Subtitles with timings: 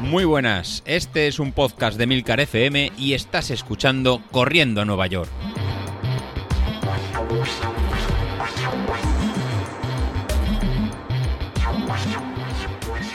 [0.00, 5.06] Muy buenas, este es un podcast de Milcar FM y estás escuchando Corriendo a Nueva
[5.08, 5.30] York.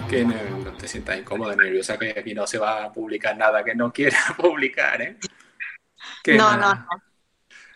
[0.10, 0.34] Que no,
[0.66, 3.94] no te sientas incómoda, nerviosa, que aquí no se va a publicar nada que no
[3.94, 5.18] quiera publicar, ¿eh?
[6.22, 6.76] Que No, nada.
[6.76, 7.04] no, no.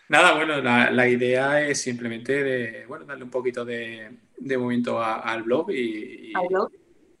[0.08, 5.00] Nada, bueno, la, la idea es simplemente de, bueno, darle un poquito de, de movimiento
[5.02, 6.48] a- al blog y,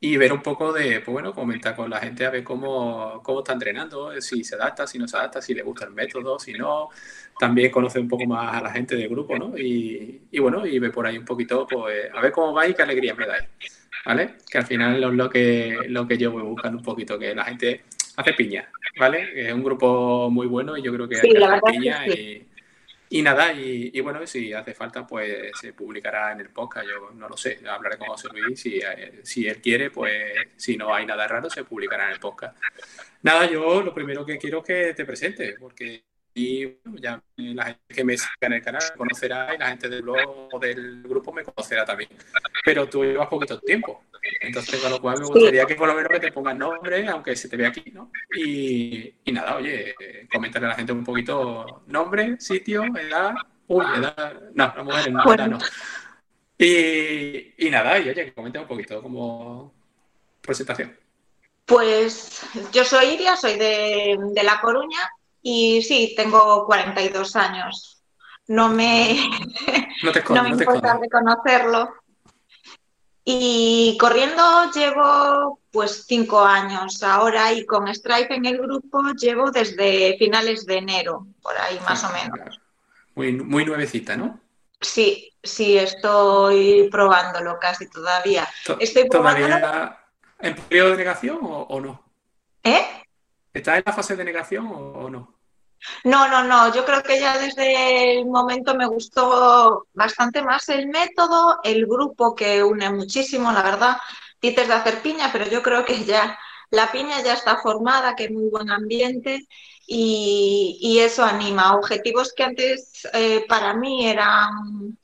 [0.00, 3.40] y- ver un poco de, pues bueno, comentar con la gente a ver cómo, cómo
[3.40, 6.38] está entrenando, eh, si se adapta, si no se adapta, si le gusta el método,
[6.38, 6.88] si no.
[7.38, 9.56] También conocer un poco más a la gente del grupo, ¿no?
[9.58, 12.74] Y, y bueno, y ver por ahí un poquito, pues a ver cómo va y
[12.74, 13.44] qué alegría me dais,
[14.04, 14.36] ¿vale?
[14.50, 17.44] Que al final es lo que, lo que yo voy buscando un poquito, que la
[17.44, 17.84] gente
[18.16, 19.48] hace piña, ¿vale?
[19.48, 21.70] Es un grupo muy bueno y yo creo que Sí, hay que la hacer verdad
[21.74, 22.46] es que piña y,
[23.08, 26.86] y nada, y, bueno, si hace falta, pues se publicará en el podcast.
[26.88, 28.60] Yo no lo sé, hablaré con José Luis.
[28.60, 32.20] Si, eh, si él quiere, pues si no hay nada raro, se publicará en el
[32.20, 32.56] podcast.
[33.22, 36.05] Nada, yo lo primero que quiero es que te presentes, porque
[36.36, 36.68] y,
[37.00, 40.02] ya la gente que me siga en el canal me conocerá y la gente del
[40.02, 42.10] blog o del grupo me conocerá también.
[42.62, 44.04] Pero tú llevas poquito tiempo.
[44.42, 45.32] Entonces, con lo cual me Sí.
[45.32, 48.10] gustaría que por lo menos que te pongas nombre, aunque se te vea aquí, ¿no?
[48.36, 53.34] Y, y nada, oye, eh, comentarle a la gente un poquito nombre, sitio, edad.
[53.68, 54.42] Uy, edad.
[54.52, 55.42] No, las mujeres no, Bueno.
[55.42, 55.58] edad no.
[56.58, 59.72] Y, y nada, y oye, que comenta un poquito como
[60.42, 60.94] presentación.
[61.64, 64.98] Pues yo soy Iria, soy de, de La Coruña
[65.48, 68.02] y sí, tengo 42 años.
[68.48, 69.14] No me,
[70.02, 71.94] No te no escondas, me no te importa reconocerlo.
[73.24, 80.16] Y corriendo llevo pues cinco años ahora y con Stripe en el grupo llevo desde
[80.18, 82.60] finales de enero, por ahí más o menos.
[83.14, 84.40] Muy, muy nuevecita, ¿no?
[84.80, 88.48] Sí, sí, estoy probándolo casi todavía.
[88.64, 89.46] To- Estoy probándolo.
[89.58, 89.98] ¿Todavía
[90.40, 92.02] en periodo de negación o, o no?
[92.64, 92.84] ¿Eh?
[93.54, 95.35] ¿Estás en la fase de negación o, o no?
[96.04, 96.74] No, no, no.
[96.74, 102.34] Yo creo que ya desde el momento me gustó bastante más el método, el grupo
[102.34, 103.96] que une muchísimo, la verdad.
[104.40, 106.38] Dices de hacer piña, pero yo creo que ya
[106.70, 109.46] la piña ya está formada, que hay muy buen ambiente
[109.86, 111.74] y, y eso anima.
[111.76, 114.98] Objetivos que antes eh, para mí eran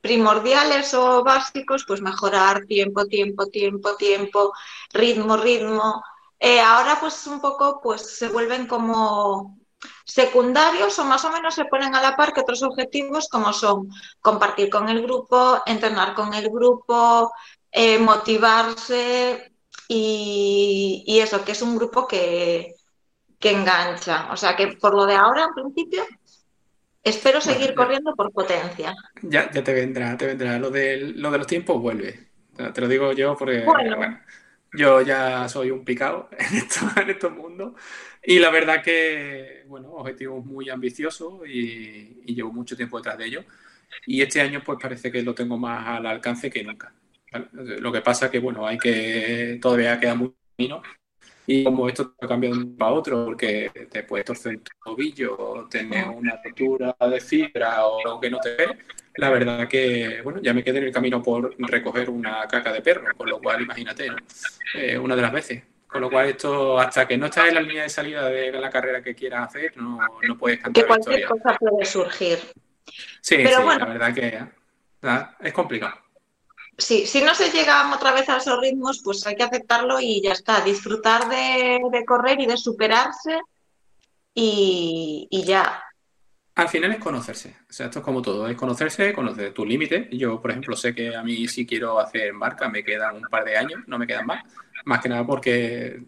[0.00, 4.52] primordiales o básicos, pues mejorar tiempo, tiempo, tiempo, tiempo,
[4.92, 6.02] ritmo, ritmo.
[6.40, 9.58] Eh, ahora pues un poco pues se vuelven como
[10.04, 13.88] secundarios o más o menos se ponen a la par que otros objetivos como son
[14.20, 17.32] compartir con el grupo, entrenar con el grupo,
[17.70, 19.52] eh, motivarse
[19.88, 22.74] y, y eso, que es un grupo que,
[23.38, 24.28] que engancha.
[24.32, 26.04] O sea que por lo de ahora, en principio,
[27.02, 28.94] espero seguir corriendo por potencia.
[29.22, 30.58] Ya, ya te vendrá, te vendrá.
[30.58, 32.32] Lo de, lo de los tiempos vuelve.
[32.74, 33.96] Te lo digo yo porque, Bueno.
[33.96, 34.20] bueno,
[34.72, 37.72] yo ya soy un picado en, esto, en estos mundos.
[38.24, 43.44] Y la verdad que, bueno, objetivos muy ambiciosos y, llevo mucho tiempo detrás de ellos.
[44.06, 46.94] Y este año pues parece que lo tengo más al alcance que nunca.
[47.52, 50.82] Lo que pasa que, bueno, hay que, todavía queda mucho camino.
[51.46, 55.68] Y como esto cambia de un para otro, porque te puedes torcer un tobillo, o
[55.68, 58.78] tener una rotura de fibra o que no te ve,
[59.16, 62.80] la verdad que, bueno, ya me quedé en el camino por recoger una caca de
[62.80, 64.16] perro, con lo cual imagínate, ¿no?
[64.74, 65.62] Eh, una de las veces.
[65.92, 68.70] Con lo cual esto, hasta que no estás en la línea de salida de la
[68.70, 71.42] carrera que quieras hacer, no, no puedes Que cantar cualquier victoria.
[71.44, 72.38] cosa puede surgir.
[73.20, 73.86] Sí, Pero sí, bueno.
[73.86, 74.42] la verdad que
[75.46, 75.94] es complicado.
[76.78, 80.22] Sí, si no se llega otra vez a esos ritmos, pues hay que aceptarlo y
[80.22, 80.62] ya está.
[80.62, 83.38] Disfrutar de, de correr y de superarse
[84.34, 85.82] y, y ya.
[86.54, 87.56] Al final es conocerse.
[87.68, 90.08] O sea, esto es como todo, es conocerse, conocer tus límites.
[90.10, 93.44] Yo, por ejemplo, sé que a mí si quiero hacer marca me quedan un par
[93.44, 94.42] de años, no me quedan más.
[94.84, 96.02] Más que nada porque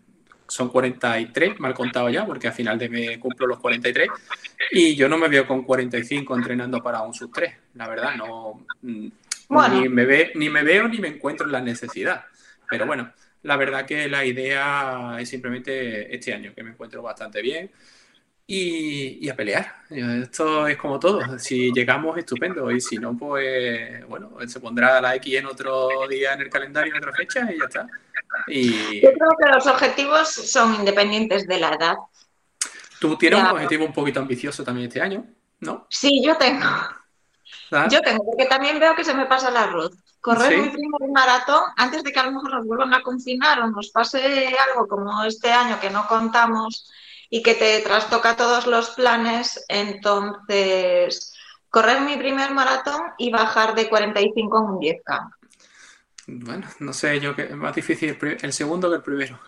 [0.46, 4.08] son 43, mal contado ya, porque al final de mes cumplo los 43
[4.72, 8.66] y yo no me veo con 45 entrenando para un sub 3, la verdad, no
[8.82, 9.08] mm,
[9.48, 9.80] Bueno.
[9.80, 12.24] ni me ve, ni me veo ni me encuentro en la necesidad.
[12.68, 13.12] Pero bueno,
[13.42, 17.70] la verdad que la idea es simplemente este año, que me encuentro bastante bien
[18.46, 19.76] y, y a pelear.
[19.90, 21.38] Esto es como todo.
[21.38, 22.70] Si llegamos, estupendo.
[22.70, 26.94] Y si no, pues bueno, se pondrá la X en otro día en el calendario,
[26.94, 27.86] en otra fecha y ya está.
[28.48, 31.96] Y Yo creo que los objetivos son independientes de la edad.
[33.00, 33.44] tú tienes Ya.
[33.46, 35.24] un objetivo un poquito ambicioso también este año,
[35.60, 35.86] ¿no?
[35.90, 36.64] Sí, yo tengo.
[37.90, 39.92] Yo tengo, porque también veo que se me pasa el arroz.
[40.20, 40.56] Correr Sí.
[40.62, 43.90] mi primer maratón antes de que a lo mejor nos vuelvan a confinar o nos
[43.90, 46.90] pase algo como este año que no contamos
[47.28, 49.62] y que te trastoca todos los planes.
[49.68, 51.34] Entonces,
[51.68, 55.30] correr mi primer maratón y bajar de 45 en un 10K.
[56.26, 59.38] Bueno, no sé, yo que es más difícil el, segundo que el primero.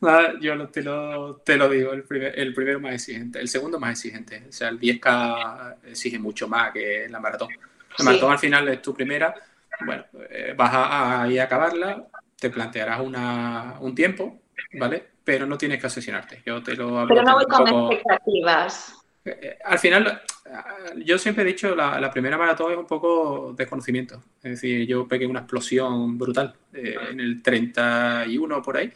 [0.40, 4.44] yo te, lo, te lo digo, el, el primero más exigente, el segundo más exigente.
[4.48, 7.48] O sea, el 10K exige mucho más que la maratón.
[7.98, 9.34] La maratón al final es tu primera,
[9.84, 12.06] bueno, eh, vas a, ir a acabarla,
[12.38, 14.40] te plantearás una, un tiempo,
[14.74, 15.04] ¿vale?
[15.24, 16.42] Pero no tienes que asesinarte.
[16.46, 17.14] Yo te lo hablo.
[17.14, 18.95] Pero no voy con expectativas.
[19.26, 20.22] Eh, eh, al final,
[21.04, 24.22] yo siempre he dicho, la, la, primera maratón es un poco desconocimiento.
[24.42, 28.92] Es decir, yo pegué una explosión brutal en el 31 por ahí.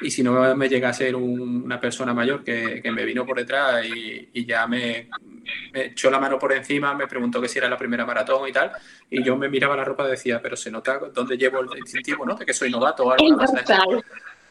[0.00, 3.36] Y si no me llega a ser una persona mayor que, que, me vino por
[3.36, 5.10] detrás y, y ya me,
[5.72, 8.52] me, echó la mano por encima, me preguntó que si era la primera maratón y
[8.52, 8.72] tal,
[9.10, 12.24] y yo me miraba la ropa y decía, pero se nota dónde llevo el distintivo,
[12.24, 12.36] ¿no?
[12.36, 13.36] De que soy novato o algo.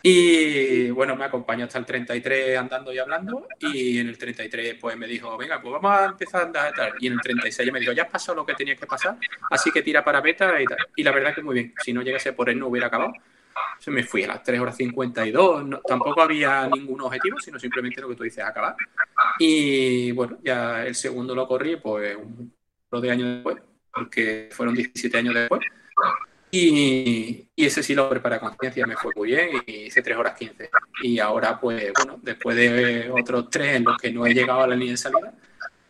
[0.04, 3.48] Y bueno, me acompañó hasta el 33 andando y hablando.
[3.60, 6.94] Y en el 33 pues me dijo, venga, pues vamos a empezar a andar.
[7.00, 9.18] Y en el 36 me dijo, ya pasado lo que tenía que pasar,
[9.50, 10.78] así que tira para meta y tal.
[10.96, 11.74] Y la verdad que muy bien.
[11.84, 13.14] Si no llegase por él no hubiera acabado.
[13.80, 15.66] Se me fui a las 3 horas 52.
[15.66, 18.76] No, tampoco había ningún objetivo, sino simplemente lo que tú dices, acabar.
[19.40, 22.54] Y bueno, ya el segundo lo corrí pues un
[22.90, 23.58] par de años después,
[23.94, 25.62] porque fueron 17 años después.
[26.52, 30.18] Y, y, ese sí lo preparé a conciencia, me fue muy bien y hice 3
[30.18, 30.70] horas 15.
[31.04, 34.68] Y ahora, pues bueno, después de otros 3 en los que no he llegado a
[34.68, 35.34] la línea de salida,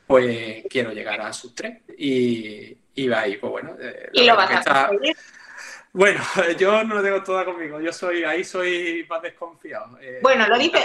[0.05, 1.81] pues quiero llegar a sus 3.
[1.97, 3.75] Y, y va ahí, pues bueno.
[3.79, 5.15] Eh, ¿Y lo vas a conseguir?
[5.93, 6.21] Bueno,
[6.57, 9.97] yo no lo tengo toda conmigo, yo soy, ahí soy más desconfiado.
[10.01, 10.79] Eh, bueno, lo dice,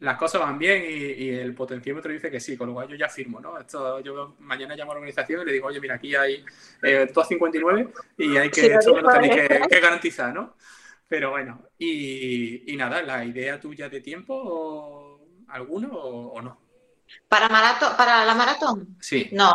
[0.00, 3.08] las cosas van bien y, el potenciómetro dice que sí, con lo cual yo ya
[3.08, 3.58] firmo, ¿no?
[3.58, 6.44] Esto, yo mañana llamo a la organización y le digo, oye, mira, aquí hay
[6.82, 9.34] eh, 59 y hay que, esto me lo tenéis
[9.68, 10.54] que, garantizar, ¿no?
[11.08, 16.60] Pero bueno, y, nada, ¿la idea tuya de tiempo alguno o, no?
[17.26, 18.96] ¿Para, maratón, ¿Para la maratón?
[19.00, 19.28] Sí.
[19.32, 19.52] No,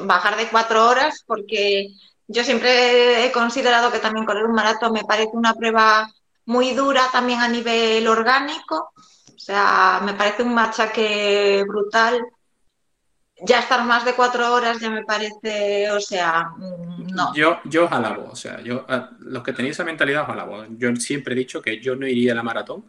[0.00, 1.88] bajar de cuatro horas porque
[2.26, 6.10] yo siempre he considerado que también correr un maratón me parece una prueba
[6.44, 8.92] muy dura también a nivel orgánico
[9.36, 12.26] o sea, me parece un machaque brutal.
[13.42, 17.34] Ya estar más de cuatro horas ya me parece, o sea, mm, no.
[17.34, 18.86] Yo, yo os alabo, o sea, yo,
[19.20, 20.64] los que tenéis esa mentalidad os alabo.
[20.70, 22.86] Yo siempre he dicho que yo no iría a la maratón,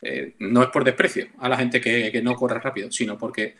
[0.00, 3.56] eh, no es por desprecio a la gente que, que no corre rápido, sino porque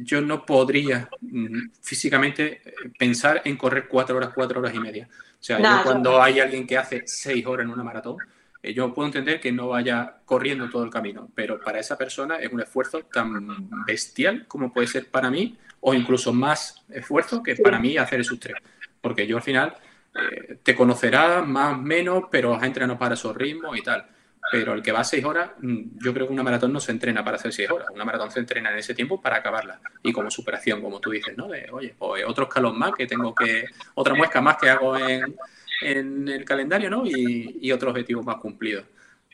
[0.00, 5.08] yo no podría mm, físicamente eh, pensar en correr cuatro horas, cuatro horas y media.
[5.10, 8.16] O sea, yo cuando hay alguien que hace seis horas en una maratón,
[8.62, 12.36] eh, yo puedo entender que no vaya corriendo todo el camino, pero para esa persona
[12.36, 17.56] es un esfuerzo tan bestial como puede ser para mí, o incluso más esfuerzo que
[17.56, 18.56] para mí hacer esos tres.
[19.00, 19.74] Porque yo al final
[20.14, 24.06] eh, te conocerá más o menos, pero has entrenado para esos ritmos y tal.
[24.50, 26.92] Pero el que va a seis horas, mm, yo creo que una maratón no se
[26.92, 27.88] entrena para hacer seis horas.
[27.92, 29.80] Una maratón se entrena en ese tiempo para acabarla.
[30.02, 31.48] Y como superación, como tú dices, ¿no?
[31.48, 35.34] De, oye, pues otro escalón más que tengo que, otra muesca más que hago en,
[35.82, 37.04] en el calendario, ¿no?
[37.06, 38.84] Y, y otros objetivos más cumplidos.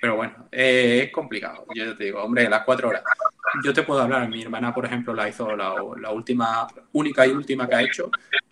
[0.01, 1.67] Pero bueno, eh, es complicado.
[1.75, 3.03] Yo te digo, hombre, las cuatro horas.
[3.65, 7.31] Yo te puedo hablar, mi hermana, por ejemplo, la hizo la, la última, única y
[7.31, 8.11] última que ha hecho,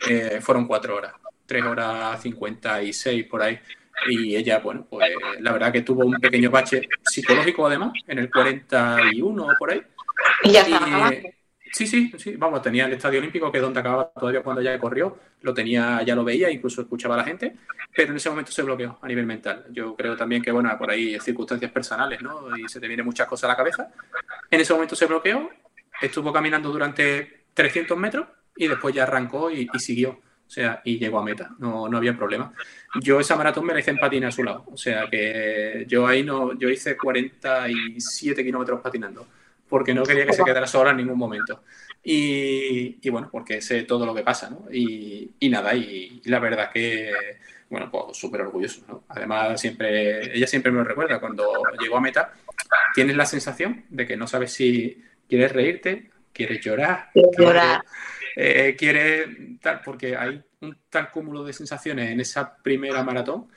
[0.08, 1.12] eh, fueron cuatro horas,
[1.44, 3.58] tres horas cincuenta y seis por ahí.
[4.08, 5.08] Y ella, bueno, pues
[5.40, 9.82] la verdad que tuvo un pequeño bache psicológico además, en el 41 por ahí.
[10.43, 11.10] Y ya está.
[11.76, 14.78] Sí, sí, sí, vamos, tenía el Estadio Olímpico, que es donde acababa todavía cuando ya
[14.78, 17.55] corrió, lo tenía, ya lo veía, incluso escuchaba a la gente,
[17.94, 19.67] pero en ese momento se bloqueó a nivel mental.
[19.73, 22.56] Yo creo también que, bueno, por ahí circunstancias personales, ¿no?
[22.56, 23.93] Y se te vienen muchas cosas a la cabeza.
[24.50, 25.50] En ese momento se bloqueó,
[26.00, 30.12] estuvo caminando durante 300 metros y después ya arrancó y, siguió.
[30.12, 32.55] O sea, y llegó a meta, no, no había problema.
[33.03, 34.65] Yo esa maratón me la hice en patina a su lado.
[34.69, 39.27] O sea que yo ahí no, yo hice 47 kilómetros patinando
[39.69, 41.63] porque no quería que se quedara sola en ningún momento.
[42.03, 44.67] Y, bueno, porque sé todo lo que pasa, ¿no?
[44.73, 47.13] Y, nada, y, la verdad que,
[47.69, 49.05] bueno, pues súper orgulloso, ¿no?
[49.08, 52.32] Además, siempre, ella siempre me lo recuerda, cuando llegó a meta,
[52.94, 57.82] tienes la sensación de que no sabes si quieres reírte, quieres llorar, llorar.
[58.39, 59.29] Eh, quieres
[59.63, 63.49] tal, porque hay un tal cúmulo de sensaciones en esa primera maratón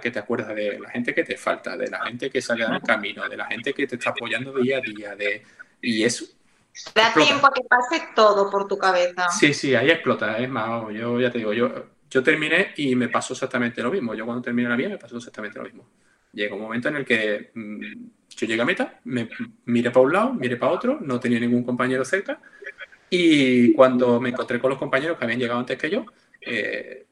[0.00, 2.80] que te acuerdas de la gente que te falta, de la gente que sale del
[2.82, 5.42] camino, de la gente que te está apoyando día a día, de
[5.80, 6.24] y eso.
[6.94, 9.28] Da tiempo a que pase todo por tu cabeza.
[9.28, 10.38] Sí, sí, ahí explota.
[10.38, 14.14] Es más, yo ya te digo, yo, yo terminé y me pasó exactamente lo mismo.
[14.14, 15.88] Yo cuando terminé la mía me pasó exactamente lo mismo.
[16.32, 17.80] Llega un momento en el que mm,
[18.36, 19.28] yo llegué a meta, me
[19.66, 22.40] miré para un lado, miré para otro, no tenía ningún compañero cerca.
[23.10, 26.06] Y cuando me encontré con los compañeros que habían llegado antes que yo,
[26.40, 27.06] eh,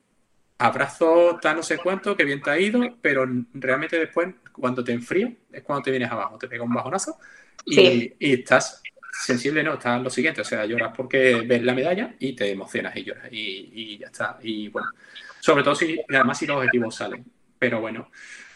[0.60, 4.92] abrazo tal no sé cuánto, que bien te ha ido, pero realmente después, cuando te
[4.92, 7.16] enfrías, es cuando te vienes abajo, te pega un bajonazo
[7.64, 12.34] y, estás sensible, no, estás lo siguiente, o sea, lloras porque ves la medalla y
[12.34, 14.38] te emocionas y lloras y, ya está.
[14.42, 14.88] Y bueno,
[15.40, 17.24] Sobre todo si, además si los objetivos salen.
[17.58, 18.10] Pero bueno,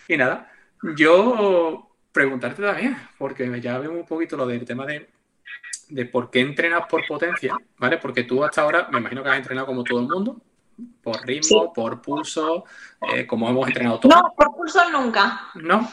[0.06, 0.52] y nada,
[0.96, 5.08] yo preguntarte también, porque ya vemos un poquito lo del tema de,
[5.88, 7.96] de por qué entrenas por potencia, ¿vale?
[7.96, 10.40] Porque tú hasta ahora, me imagino que has entrenado como todo el mundo,
[11.02, 12.64] por ritmo, por pulso,
[13.12, 14.14] eh, como hemos entrenado todos.
[14.14, 15.50] No, por pulso nunca.
[15.54, 15.90] ¿No?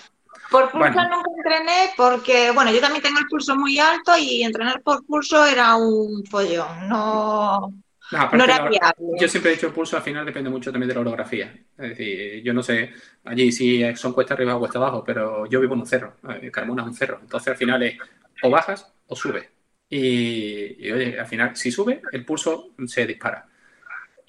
[0.49, 4.81] Por pulso nunca entrené porque, bueno, yo también tengo el pulso muy alto y entrenar
[4.81, 7.73] por pulso era un follón, no,
[8.11, 9.17] no, era viable.
[9.19, 11.53] Yo siempre he dicho el pulso al final depende mucho también de la orografía.
[11.77, 12.91] Es decir, yo no sé
[13.23, 16.51] allí si son cuesta arriba o cuesta abajo, pero yo vivo en un cerro, eh,
[16.51, 17.97] Carmona es un cerro, entonces al final es
[18.43, 19.47] o bajas o subes.
[19.89, 23.47] Y, y, oye, al final, si sube, el pulso se dispara.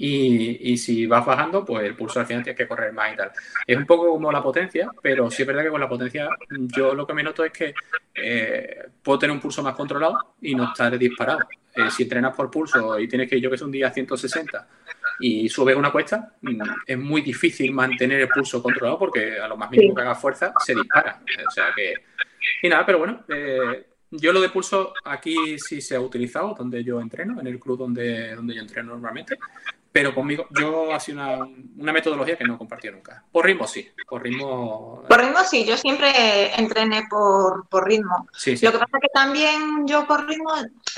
[0.04, 3.30] Y, si vas bajando, pues el pulso al final tienes que correr más y tal.
[3.64, 6.28] Es un poco como la potencia, pero sí es verdad que con la potencia
[6.76, 7.72] yo lo que me noto es que
[8.12, 11.46] eh, puedo tener un pulso más controlado y no estar disparado.
[11.72, 14.68] Eh, si entrenas por pulso y tienes que, yo que sé, un día 160
[15.20, 19.56] y subes una cuesta, mm, es muy difícil mantener el pulso controlado porque a lo
[19.56, 21.20] más mínimo que hagas fuerza se dispara.
[21.46, 21.94] O sea que...
[22.60, 26.82] Y nada, pero bueno, eh, yo lo de pulso aquí sí se ha utilizado, donde
[26.82, 29.38] yo entreno, en el club donde, donde yo entreno normalmente.
[29.92, 31.46] Pero conmigo, yo ha sido una,
[31.76, 33.22] una, metodología que no he compartido nunca.
[33.30, 35.04] Por ritmo sí, por ritmo.
[35.06, 38.26] Por ritmo sí, yo siempre entrené por, por ritmo.
[38.46, 40.50] Lo que pasa es que también yo por ritmo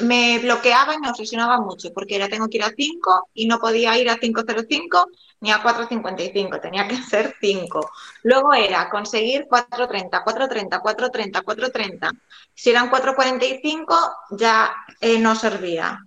[0.03, 3.59] me bloqueaba y me obsesionaba mucho, porque era tengo que ir a 5 y no
[3.59, 5.07] podía ir a 5.05
[5.41, 7.91] ni a 4.55, tenía que ser 5.
[8.23, 12.11] Luego era conseguir 4.30, 4.30, 4.30, 4.30.
[12.55, 16.01] Si eran 4.45 ya eh, no servía.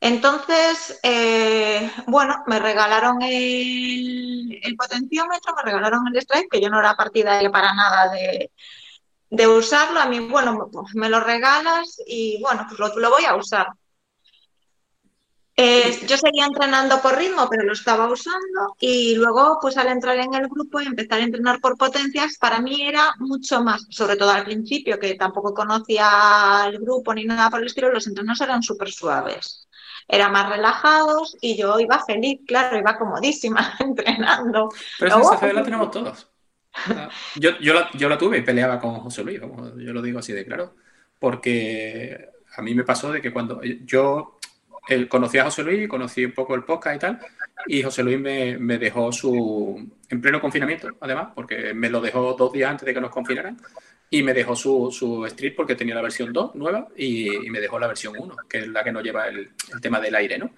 [0.00, 6.94] Entonces, eh, bueno, me regalaron el, potenciómetro, me regalaron el strike, que yo no era
[6.94, 10.00] partidaria para nada de, usarlo.
[10.00, 13.68] A mí, bueno, pues me lo regalas y bueno, pues lo, voy a usar.
[15.56, 20.16] Eh, yo seguía entrenando por ritmo, pero lo estaba usando y luego, pues al entrar
[20.18, 24.16] en el grupo y empezar a entrenar por potencias, para mí era mucho más, sobre
[24.16, 28.40] todo al principio, que tampoco conocía el grupo ni nada por el estilo, los entrenos
[28.40, 29.67] eran súper suaves
[30.08, 34.70] eran más relajados y yo iba feliz, claro, iba comodísima entrenando.
[34.98, 36.28] Pero esa sensación la tenemos todos.
[37.36, 40.20] Yo, yo, la, yo la tuve y peleaba con José Luis, como yo lo digo
[40.20, 40.76] así de claro,
[41.18, 44.38] porque a mí me pasó de que cuando yo
[45.08, 47.18] conocí a José Luis, conocí un poco el podcast y tal,
[47.66, 52.34] y José Luis me, me, dejó su, en pleno confinamiento, además, porque me lo dejó
[52.34, 53.58] dos días antes de que nos confinaran,
[54.10, 57.78] y me dejó su, su street porque tenía la versión 2 nueva y, me dejó
[57.78, 59.50] la versión 1, que es la que no lleva el,
[59.80, 60.50] tema del aire, ¿no?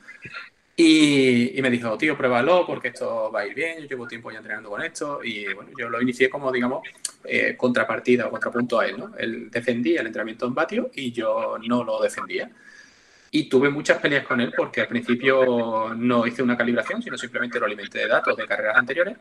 [0.76, 4.30] Y, y, me dijo, tío, pruébalo porque esto va a ir bien, yo llevo tiempo
[4.30, 6.82] ya entrenando con esto y bueno, yo lo inicié como, digamos,
[7.24, 9.12] eh, contrapartida o contrapunto a él, ¿no?
[9.18, 12.50] Él defendía el entrenamiento en vatio y yo no lo defendía.
[13.32, 17.60] Y tuve muchas peleas con él porque al principio no hice una calibración, sino simplemente
[17.60, 19.16] lo alimenté de datos de carreras anteriores.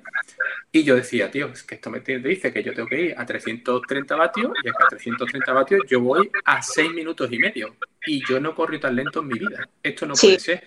[0.72, 3.24] Y yo decía, tío, es que esto me dice que yo tengo que ir a
[3.24, 7.76] 330 vatios y es que a 330 vatios yo voy a 6 minutos y medio.
[8.06, 9.70] Y yo no corro tan lento en mi vida.
[9.84, 10.64] Esto no puede ser.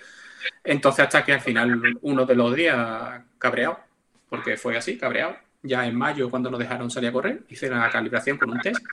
[0.63, 3.81] Entonces, hasta que al final, uno de los días, cabreado,
[4.29, 7.91] porque fue así, cabreado, ya en mayo, cuando nos dejaron salir a correr, hice la
[7.91, 8.85] calibración con un test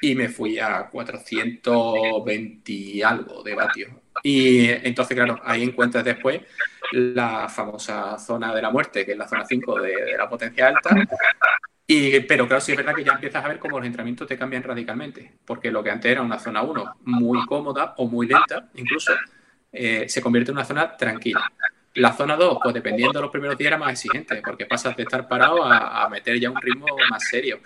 [0.00, 3.90] y me fui a 420 y algo de vatios.
[4.22, 6.40] Y entonces, claro, ahí encuentras después
[6.92, 10.90] la famosa zona de la muerte, que es la zona 5 de, la potencia alta.
[11.86, 14.38] Y, pero claro, sí es verdad que ya empiezas a ver cómo los entrenamientos te
[14.38, 18.70] cambian radicalmente, porque lo que antes era una zona 1 muy cómoda o muy lenta,
[18.74, 19.12] incluso,
[19.70, 21.42] eh, se convierte en una zona tranquila.
[21.96, 25.02] La zona 2, pues dependiendo de los primeros días era más exigente, porque pasas de
[25.02, 27.60] estar parado a meter ya un ritmo más serio.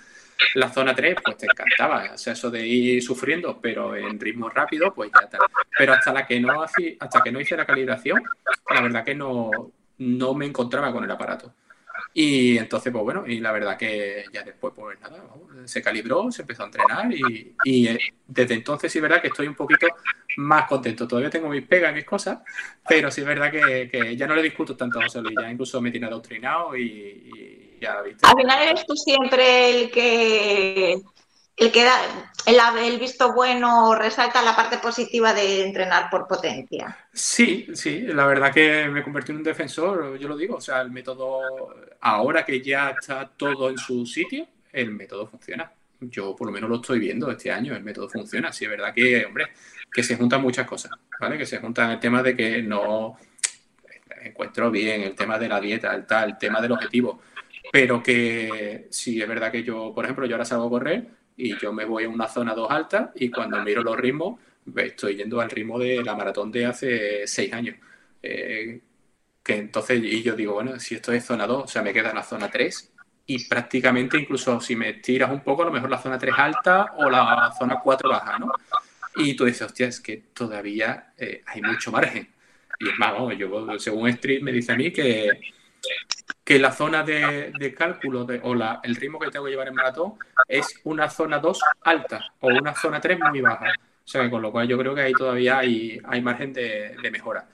[0.54, 4.48] La zona 3, pues te encantaba, o sea, eso de ir sufriendo, pero en ritmo
[4.48, 5.38] rápido, pues ya está.
[5.76, 8.22] Pero hasta la que no hasta que no hice la calibración,
[8.70, 9.50] la verdad que no,
[9.98, 11.52] no me encontraba con el aparato.
[12.14, 15.24] Y entonces, pues bueno, y la verdad que ya después, pues nada,
[15.64, 19.28] se calibró, se empezó a entrenar y, y, eh, desde entonces sí es verdad que
[19.28, 19.86] estoy un poquito
[20.38, 21.06] más contento.
[21.06, 22.38] Todavía tengo mis pegas y mis cosas,
[22.88, 25.50] pero sí es verdad que, que ya no le discuto tanto a José Luis, ya
[25.50, 27.30] incluso me tiene adoctrinado y
[27.86, 31.00] al final eres tú siempre el que
[31.58, 32.00] el que da
[32.46, 36.96] el, visto bueno resalta la parte positiva de entrenar por potencia.
[37.12, 40.80] Sí, sí, la verdad que me convertí en un defensor, yo lo digo, o sea,
[40.80, 41.40] el método,
[42.00, 45.70] ahora que ya está todo en su sitio, el método funciona.
[46.00, 48.52] Yo por lo menos lo estoy viendo este año, el método funciona.
[48.52, 49.48] Sí, es verdad que, hombre,
[49.92, 51.36] que se juntan muchas cosas, ¿vale?
[51.36, 53.18] Que se juntan el tema de que no
[54.22, 57.20] encuentro bien, el tema de la dieta, el tal, el tema del objetivo
[57.70, 61.06] pero que sí es verdad que yo, por ejemplo, yo ahora salgo a correr
[61.38, 64.40] y yo me voy a una zona 2 alta y cuando miro los ritmos,
[64.76, 67.76] estoy yendo al ritmo de la maratón de hace seis años.
[68.20, 68.80] Eh,
[69.42, 72.12] que entonces, y yo digo, bueno, si esto es zona 2, o sea, me queda
[72.12, 72.92] la zona 3
[73.26, 76.94] y prácticamente incluso si me tiras un poco, a lo mejor la zona 3 alta
[76.96, 78.50] o la zona 4 baja, ¿no?
[79.14, 82.28] Y tú dices, hostia, es que todavía eh, hay mucho margen.
[82.80, 85.30] Y es más, yo según Street me dice a mí que,
[86.48, 89.74] que la zona de, cálculo de, o la, el ritmo que tengo que llevar en
[89.74, 90.14] maratón
[90.48, 93.66] es una zona 2 alta o una zona 3 muy baja.
[93.68, 97.46] O sea, con lo cual yo creo que ahí todavía hay, hay margen de, mejora.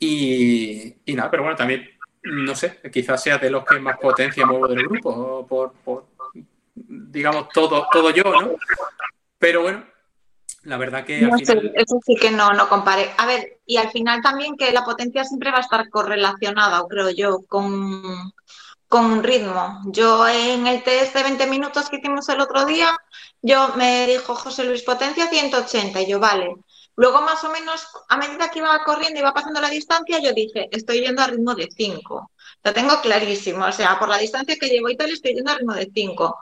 [0.00, 1.88] Y, nada, pero bueno, también,
[2.24, 6.04] no sé, quizás sea de los que más potencia muevo del grupo, por, por
[6.74, 8.56] digamos, todo, todo yo, ¿no?
[9.38, 9.82] Pero bueno,
[10.66, 11.20] la verdad que.
[11.20, 13.10] eso sí que no, no compare.
[13.16, 17.10] A ver, y al final también que la potencia siempre va a estar correlacionada, creo
[17.10, 18.32] yo, con,
[18.88, 19.80] con un ritmo.
[19.86, 22.88] Yo en el test de 20 minutos que hicimos el otro día,
[23.42, 26.54] yo me dijo José Luis potencia 180 y yo, vale.
[26.96, 30.32] Luego más o menos, a medida que iba corriendo y iba pasando la distancia, yo
[30.32, 32.30] dije, estoy yendo a ritmo de 5.
[32.64, 35.56] Lo tengo clarísimo, o sea, por la distancia que llevo y tal, estoy yendo a
[35.56, 36.36] ritmo de 5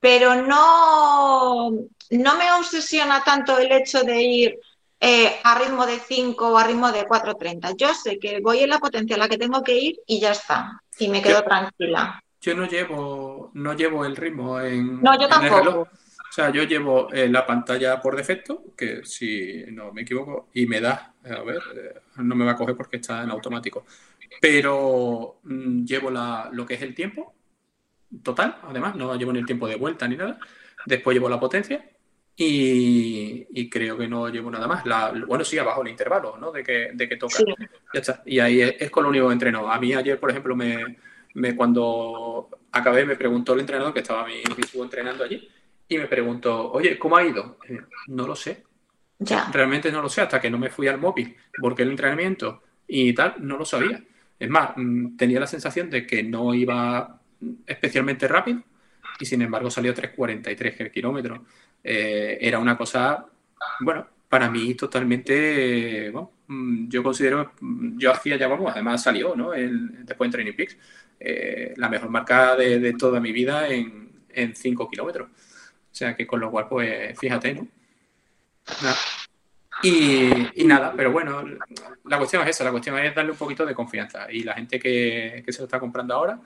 [0.00, 1.70] pero no,
[2.10, 4.60] no me obsesiona tanto el hecho de ir
[5.00, 7.76] eh, a ritmo de 5 o a ritmo de 4.30.
[7.76, 10.32] Yo sé que voy en la potencia a la que tengo que ir y ya
[10.32, 10.82] está.
[10.98, 12.22] Y me quedo tranquila.
[12.40, 15.02] Yo no llevo, no llevo el ritmo en.
[15.02, 15.88] No, yo tampoco.
[16.28, 20.66] O sea, yo llevo eh, la pantalla por defecto, que si no me equivoco, y
[20.66, 23.86] me da, a ver, eh, no me va a coger porque está en automático.
[24.40, 27.35] Pero mm, llevo la, lo que es el tiempo,
[28.22, 30.38] total, además, no llevo ni el tiempo de vuelta ni nada.
[30.84, 31.84] Después llevo la potencia
[32.36, 34.84] y, creo que no llevo nada más.
[35.26, 36.52] bueno, sí, abajo el intervalo, ¿no?
[36.52, 37.38] De que, de que toca.
[37.94, 38.22] Ya está.
[38.26, 39.70] Y ahí es, con lo único que entreno.
[39.70, 40.98] A mí ayer, por ejemplo, me,
[41.34, 44.42] me cuando acabé me preguntó el entrenador que estaba mi,
[44.82, 45.48] entrenando allí
[45.88, 47.58] y me preguntó, oye, ¿cómo ha ido?
[48.08, 48.64] no lo sé.
[49.18, 49.50] Ya.
[49.50, 53.14] Realmente no lo sé hasta que no me fui al móvil porque el entrenamiento y
[53.14, 54.02] tal, no lo sabía.
[54.38, 57.22] Es más, mm, tenía la sensación de que no iba
[57.66, 58.62] especialmente rápido
[59.18, 61.44] y sin embargo salió 3.43 el kilómetro.
[61.82, 63.26] Eh, era una cosa,
[63.80, 66.12] bueno, para mí totalmente,
[66.48, 69.54] mm, yo considero, mm, yo hacía ya, vamos, además salió, ¿no?
[69.54, 70.76] El, después en Training Peaks,
[71.20, 75.28] eh, la mejor marca de, toda mi vida en, en 5 kilómetros.
[75.28, 77.68] O sea que con lo cual, pues, fíjate, ¿no?
[79.82, 81.44] Y, nada, pero bueno,
[82.04, 84.30] la cuestión es esa, la cuestión es darle un poquito de confianza.
[84.30, 86.38] Y la gente que, que se lo está comprando ahora,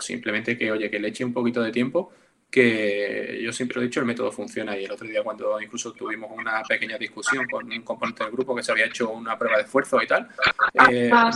[0.00, 2.12] simplemente que, oye, que le eche un poquito de tiempo,
[2.50, 6.30] que yo siempre he dicho, el método funciona y el otro día cuando incluso tuvimos
[6.30, 9.64] una pequeña discusión con un componente del grupo que se había hecho una prueba de
[9.64, 10.28] esfuerzo y tal,
[10.88, 11.32] eh, ah,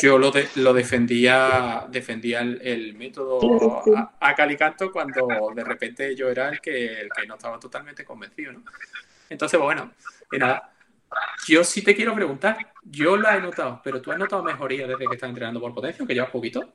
[0.00, 3.40] yo lo, lo defendía defendía el, método
[4.20, 8.52] a, calicanto cuando de repente yo era el que, el que no estaba totalmente convencido.
[8.52, 8.62] ¿no?
[9.28, 9.92] Entonces, bueno,
[10.32, 10.72] nada.
[11.46, 15.06] Yo sí te quiero preguntar, yo la he notado, pero tú has notado mejoría desde
[15.06, 16.72] que estás entrenando por potencia, que llevas poquito.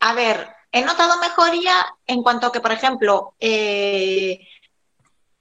[0.00, 4.40] A ver, he notado mejoría en cuanto a que, por ejemplo, eh,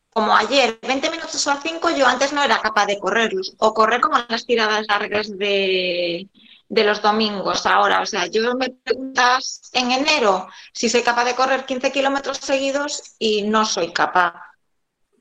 [0.09, 3.99] como ayer, 20 minutos o 5, yo antes no era capaz de correrlos, o correr
[3.99, 6.29] como las tiradas largas de,
[6.69, 8.01] de los domingos ahora.
[8.01, 13.15] O sea, yo me preguntas en enero si soy capaz de correr 15 kilómetros seguidos
[13.19, 14.35] y no soy capaz.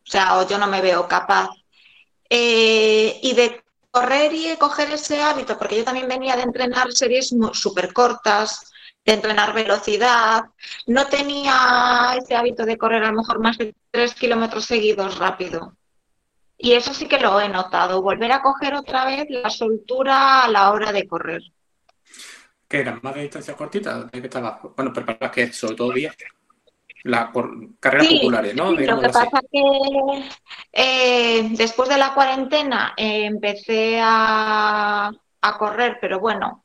[0.06, 1.50] O sea, o yo no me veo capaz.
[2.30, 7.34] Eh, y de correr y coger ese hábito, porque yo también venía de entrenar series
[7.52, 8.72] súper cortas,
[9.05, 10.45] de entrenar velocidad,
[10.87, 15.77] no tenía ese hábito de correr a lo mejor más de tres kilómetros seguidos rápido.
[16.57, 20.49] Y eso sí que lo he notado, volver a coger otra vez la soltura a
[20.49, 21.43] la hora de correr.
[22.69, 23.01] ¿Qué eran?
[23.03, 24.11] ¿Más de distancias cortitas?
[24.11, 24.40] ¿De qué
[24.77, 26.17] Bueno, pero para que sobre todo días
[27.81, 28.73] carreras populares, ¿no?
[28.73, 30.25] lo que pasa es que
[30.73, 35.12] eh, después de la cuarentena eh, empecé a,
[35.59, 36.62] correr, pero bueno,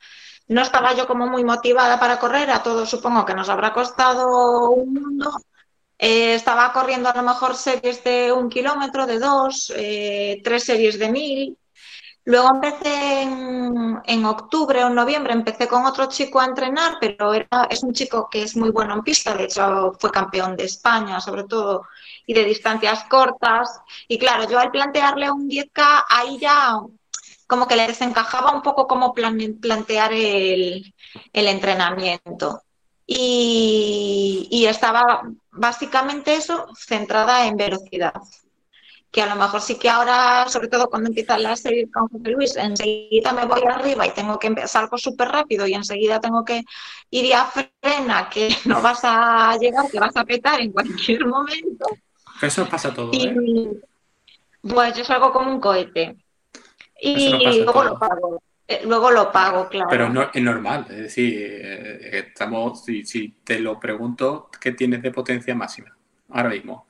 [0.49, 4.71] no estaba yo como muy motivada para correr, a todos supongo que nos habrá costado
[4.71, 5.31] un mundo.
[5.97, 9.73] Eh, estaba corriendo a lo mejor series de un kilómetro, de dos,
[10.43, 11.57] tres series de mil,
[12.29, 17.67] Luego empecé en, octubre o en noviembre, empecé con otro chico a entrenar, pero era,
[17.71, 21.19] es un chico que es muy bueno en pista, de hecho fue campeón de España
[21.21, 21.88] sobre todo
[22.27, 23.81] y de distancias cortas.
[24.07, 26.77] Y claro, yo al plantearle un 10K, ahí ya
[27.49, 30.93] como que le desencajaba un poco cómo plantear el,
[31.33, 32.62] entrenamiento.
[33.07, 38.13] Y, y estaba básicamente eso, centrada en velocidad
[39.12, 42.29] que a lo mejor sí que ahora, sobre todo cuando empieza la serie con José
[42.29, 46.63] Luis, enseguida me voy arriba y tengo que empezar súper rápido y enseguida tengo que
[47.09, 51.85] ir a frena, que no vas a llegar, que vas a petar en cualquier momento.
[52.41, 53.35] Eso pasa todo, ¿eh?
[54.62, 56.15] Pues yo salgo como un cohete.
[57.01, 58.43] Y luego lo pago.
[58.67, 59.89] Eh, luego lo pago, claro.
[59.89, 65.01] Pero no, es normal, es decir, eh, estamos, si, si te lo pregunto, ¿qué tienes
[65.01, 65.97] de potencia máxima
[66.29, 66.85] ahora mismo?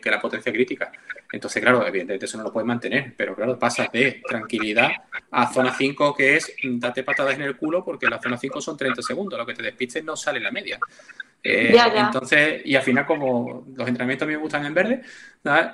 [0.02, 0.92] que la potencia crítica.
[1.32, 4.92] Entonces, claro, evidentemente eso no lo puedes mantener, pero claro, pasas de tranquilidad
[5.30, 8.76] a zona 5, que es date patadas en el culo, porque la zona 5 son
[8.76, 10.78] 30 segundos, lo que te despistes no sale la media.
[11.44, 15.02] Eh, entonces, y al final, como los entrenamientos a mí me gustan en verde,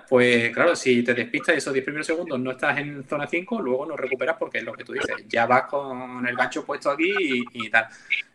[0.08, 3.62] pues claro, si te despistas y esos 10 primeros segundos no estás en zona 5,
[3.62, 6.90] luego no recuperas porque es lo que tú dices, ya vas con el gancho puesto
[6.90, 7.14] aquí
[7.52, 7.86] y, tal.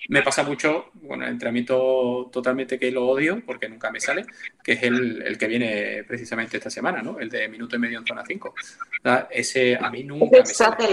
[0.08, 4.26] Me pasa mucho, bueno, el entrenamiento totalmente que lo odio porque nunca me sale,
[4.62, 7.18] que es el, que viene precisamente esta semana, ¿no?
[7.18, 8.54] El de minuto y medio en zona 5.
[9.30, 10.88] Ese a mí nunca me sale.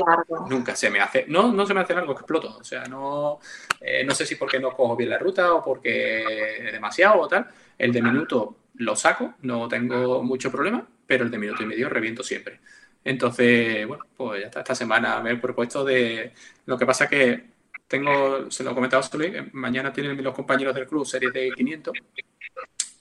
[0.47, 1.25] Nunca se me hace.
[1.27, 2.59] No, no se me hace largo, que exploto.
[2.59, 3.39] O sea, no,
[3.81, 6.28] eh, no sé si porque no cojo bien la ruta o porque
[6.67, 7.47] es demasiado o tal.
[7.77, 11.89] El de minuto lo saco, no tengo mucho problema, pero el de minuto y medio
[11.89, 12.59] reviento siempre.
[13.03, 14.59] Entonces, bueno, pues ya está.
[14.59, 16.33] Esta semana me he propuesto de.
[16.65, 17.43] Lo que pasa que
[17.87, 21.93] tengo, se lo he comentado a mañana tienen los compañeros del club series de 500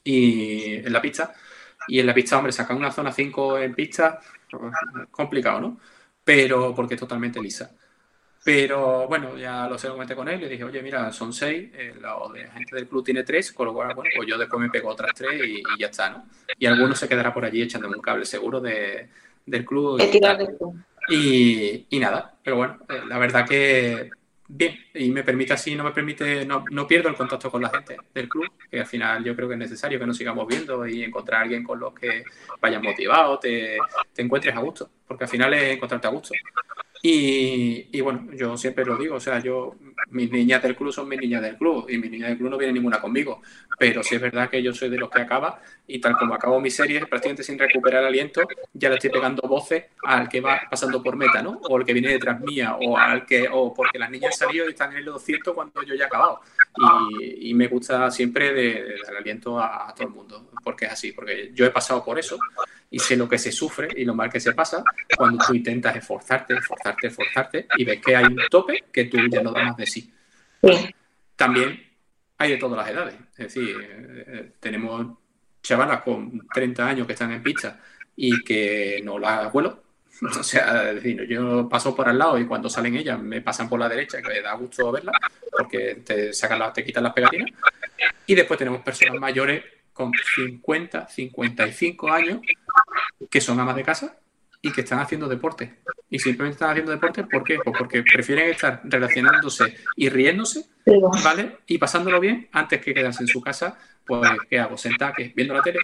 [0.05, 1.35] y en la pista.
[1.89, 4.21] Y en la pista, hombre, sacar una zona 5 en pista,
[5.11, 5.81] complicado, ¿no?
[6.25, 7.77] Pero porque es totalmente lisa.
[8.45, 11.71] Pero bueno, ya lo sé, lo comenté con él, le dije, oye, mira, son seis,
[11.75, 12.17] eh, la,
[12.55, 15.13] gente del club tiene tres, con lo cual, bueno, pues yo después me pego otras
[15.15, 16.25] tres y, ya está, ¿no?
[16.59, 19.09] Y alguno se quedará por allí echándome un cable seguro de,
[19.45, 20.01] del club.
[21.11, 24.11] Y, y, nada, pero bueno, eh, la verdad que
[24.49, 27.71] bien, y me permite así, no me permite, no, no, pierdo el contacto con la
[27.71, 30.87] gente del club, que al final yo creo que es necesario que nos sigamos viendo
[30.87, 32.25] y encontrar a alguien con los que
[32.61, 33.79] vayas motivado, te,
[34.13, 36.35] te encuentres a gusto, porque al final es encontrarte a gusto.
[37.03, 39.77] Y, bueno, yo siempre lo digo, o sea, yo,
[40.11, 42.59] mis niñas del club son mis niñas del club y mis niñas del club no
[42.59, 43.41] vienen ninguna conmigo,
[43.79, 46.61] pero sí es verdad que yo soy de los que acaba y tal como acabo
[46.61, 51.03] mi serie, prácticamente sin recuperar aliento, ya le estoy pegando voces al que va pasando
[51.03, 51.61] por meta, ¿no?
[51.69, 54.67] O al que viene detrás mía, o al que, o porque las niñas han salido
[54.67, 56.41] y están en el 200 cuando yo ya he acabado.
[57.21, 61.51] Y, me gusta siempre de, dar aliento a todo el mundo, porque es así, porque
[61.55, 62.39] yo he pasado por eso
[62.91, 64.83] y sé lo que se sufre y lo mal que se pasa
[65.17, 69.43] cuando tú intentas esforzarte, esforzarte, esforzarte y ves que hay un tope que tú ya
[69.43, 70.13] no das más de sí.
[71.37, 71.83] También
[72.39, 73.15] hay de todas las edades.
[73.37, 75.19] Es decir, eh, tenemos
[75.63, 77.79] chavalas con 30 años que están en pista
[78.17, 79.83] y que no las vuelo.
[80.21, 83.69] O sea, es decir, yo paso por al lado y cuando salen ellas me pasan
[83.69, 85.15] por la derecha, que me da gusto verlas,
[85.49, 87.51] porque te sacan las, te quitan las pegatinas.
[88.27, 89.63] Y después tenemos personas mayores
[89.99, 92.39] con 50, 55 años
[93.29, 94.17] que son amas de casa
[94.63, 95.81] y que están haciendo deporte.
[96.09, 97.59] Y simplemente están haciendo deporte, ¿por qué?
[97.65, 100.67] Pues porque prefieren estar relacionándose y riéndose,
[101.25, 101.59] ¿vale?
[101.67, 104.79] Y pasándolo bien antes que quedarse en su casa, pues, ¿qué hago?
[104.79, 105.81] Sentar, que viendo la tele.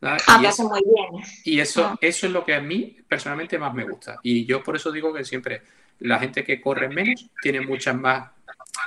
[0.00, 1.24] Ah, y, eso, muy bien.
[1.44, 1.98] y eso, ah.
[2.00, 4.18] eso es lo que a mí personalmente más me gusta.
[4.22, 5.60] Y yo por eso digo que siempre
[5.98, 8.30] la gente que corre menos tiene mucha más,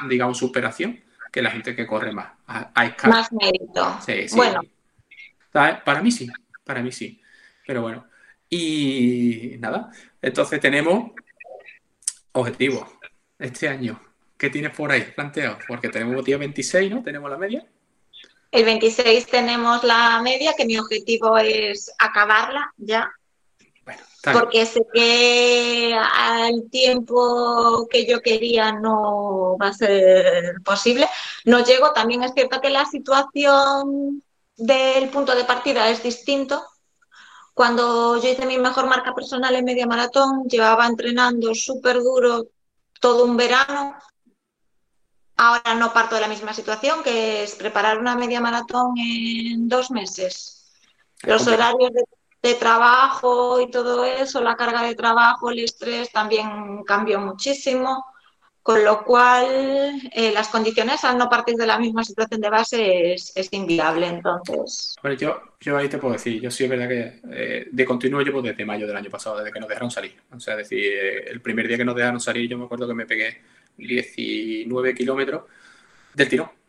[0.09, 0.99] digamos, superación
[1.31, 2.31] que la gente que corre más.
[2.45, 3.97] Hay más mérito.
[4.05, 4.35] Sí, sí.
[4.35, 4.61] Bueno.
[5.51, 6.29] Para mí sí,
[6.63, 7.21] para mí sí.
[7.65, 8.05] Pero bueno.
[8.49, 9.89] Y nada,
[10.21, 11.11] entonces tenemos
[12.33, 12.87] objetivos
[13.39, 13.99] este año.
[14.37, 15.57] ¿Qué tienes por ahí planteado?
[15.67, 17.03] Porque tenemos día 26, ¿no?
[17.03, 17.65] Tenemos la media.
[18.51, 23.09] El 26 tenemos la media, que mi objetivo es acabarla ya.
[24.33, 31.07] Porque sé que al tiempo que yo quería no va a ser posible.
[31.45, 34.23] No llego, también es cierto que la situación
[34.57, 36.63] del punto de partida es distinto.
[37.53, 42.45] Cuando yo hice mi mejor marca personal en media maratón, llevaba entrenando súper duro
[42.99, 43.95] todo un verano.
[45.35, 49.89] Ahora no parto de la misma situación, que es preparar una media maratón en dos
[49.89, 50.71] meses.
[51.23, 52.03] Los horarios de,
[52.41, 58.05] de trabajo y todo eso, la carga de trabajo, el estrés también cambió muchísimo.
[58.63, 59.47] Con lo cual,
[60.13, 64.05] eh, las condiciones al no partir de la misma situación de base es, inviable.
[64.05, 64.95] Entonces.
[65.17, 68.39] yo, yo ahí te puedo decir, yo sí es verdad que eh, de continuo llevo
[68.39, 70.15] desde mayo del año pasado, desde que nos dejaron salir.
[70.31, 72.87] O sea, es decir, eh, el primer día que nos dejaron salir, yo me acuerdo
[72.87, 73.41] que me pegué
[73.77, 75.41] 19 kilómetros
[76.13, 76.60] del tirón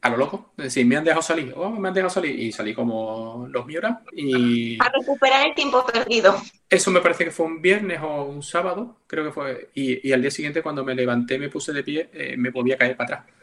[0.00, 0.52] a lo loco.
[0.56, 3.66] Es decir, me han dejado salir, oh, me han dejado salir y salí como los
[3.66, 4.78] Miura y...
[4.80, 6.36] A recuperar el tiempo perdido.
[6.68, 9.70] Eso me parece que fue un viernes o un sábado, creo que fue.
[9.74, 12.96] Y, al día siguiente cuando me levanté, me puse de pie, eh, me podía caer
[12.96, 13.34] para atrás.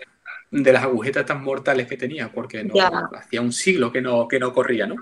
[0.52, 2.74] de las agujetas tan mortales que tenía, porque no,
[3.16, 4.96] hacía un siglo que no, que no corría, ¿no?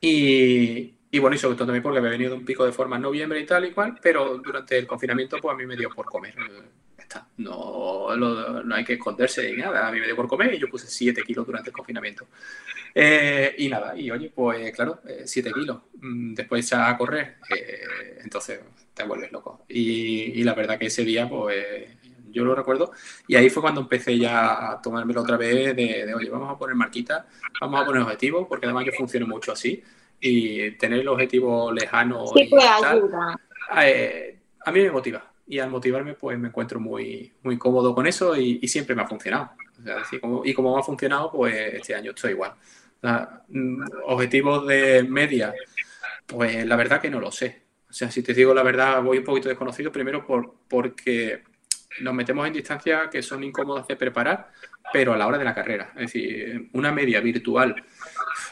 [0.00, 3.02] Y, y bueno, y sobre todo también porque había venido un pico de forma en
[3.02, 6.06] noviembre y tal y cual, pero durante el confinamiento pues a mí me dio por
[6.06, 6.34] comer.
[6.96, 7.26] Está.
[7.38, 9.88] No, no, hay que esconderse ni nada.
[9.88, 12.28] A mí me dio por comer y yo puse 7 kilos durante el confinamiento.
[12.94, 15.78] Eh, y nada, y oye, pues claro, 7 eh, kilos.
[15.94, 18.60] Mm, después a correr, eh, entonces
[18.94, 19.64] te vuelves loco.
[19.68, 21.88] Y, y, la verdad que ese día, pues
[22.30, 22.92] yo lo recuerdo.
[23.26, 26.56] Y ahí fue cuando empecé ya a tomármelo otra vez de, de oye, vamos a
[26.56, 27.26] poner marquita,
[27.60, 29.82] vamos a poner objetivos, porque además yo funciono mucho así
[30.20, 33.40] y tener el objetivo lejano sí, y ayuda.
[33.82, 38.06] Eh, a mí me motiva y al motivarme pues me encuentro muy, muy cómodo con
[38.06, 39.50] eso y, siempre me ha funcionado.
[40.44, 42.52] y como me ha funcionado pues este año estoy igual.
[43.48, 45.52] Mm, objetivos de media,
[46.26, 47.62] pues la verdad que no lo sé.
[47.88, 51.42] O sea, si te digo la verdad, voy un poquito desconocido primero por, porque
[52.00, 54.50] nos metemos en distancias que son incómodas de preparar,
[54.92, 55.92] pero a la hora de la carrera.
[55.94, 57.84] Es decir, una media virtual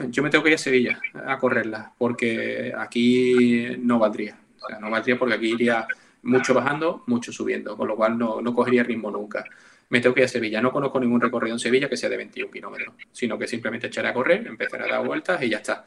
[0.09, 4.39] yo me tengo que ir a Sevilla a correrla, porque aquí no valdría.
[4.61, 5.87] O sea, no valdría porque aquí iría
[6.23, 9.45] mucho bajando, mucho subiendo, con lo cual no, no cogería ritmo nunca.
[9.91, 10.61] Me tengo que ir a Sevilla.
[10.61, 14.09] No conozco ningún recorrido en Sevilla que sea de 21 kilómetros, sino que simplemente echaré
[14.09, 15.85] a correr, empezaré a dar vueltas y ya está.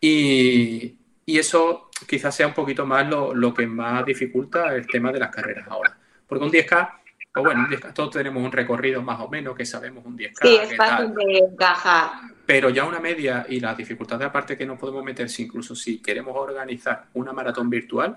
[0.00, 5.10] Y, y eso quizás sea un poquito más lo, lo, que más dificulta el tema
[5.10, 5.96] de las carreras ahora.
[6.30, 6.90] Porque un 10K,
[7.34, 10.38] pues bueno, todos tenemos un recorrido más o menos que sabemos un 10K.
[10.40, 12.12] Sí, es fácil de encajar.
[12.46, 16.00] Pero ya una media y la dificultad aparte que nos podemos meter, si incluso si
[16.00, 18.16] queremos organizar una maratón virtual,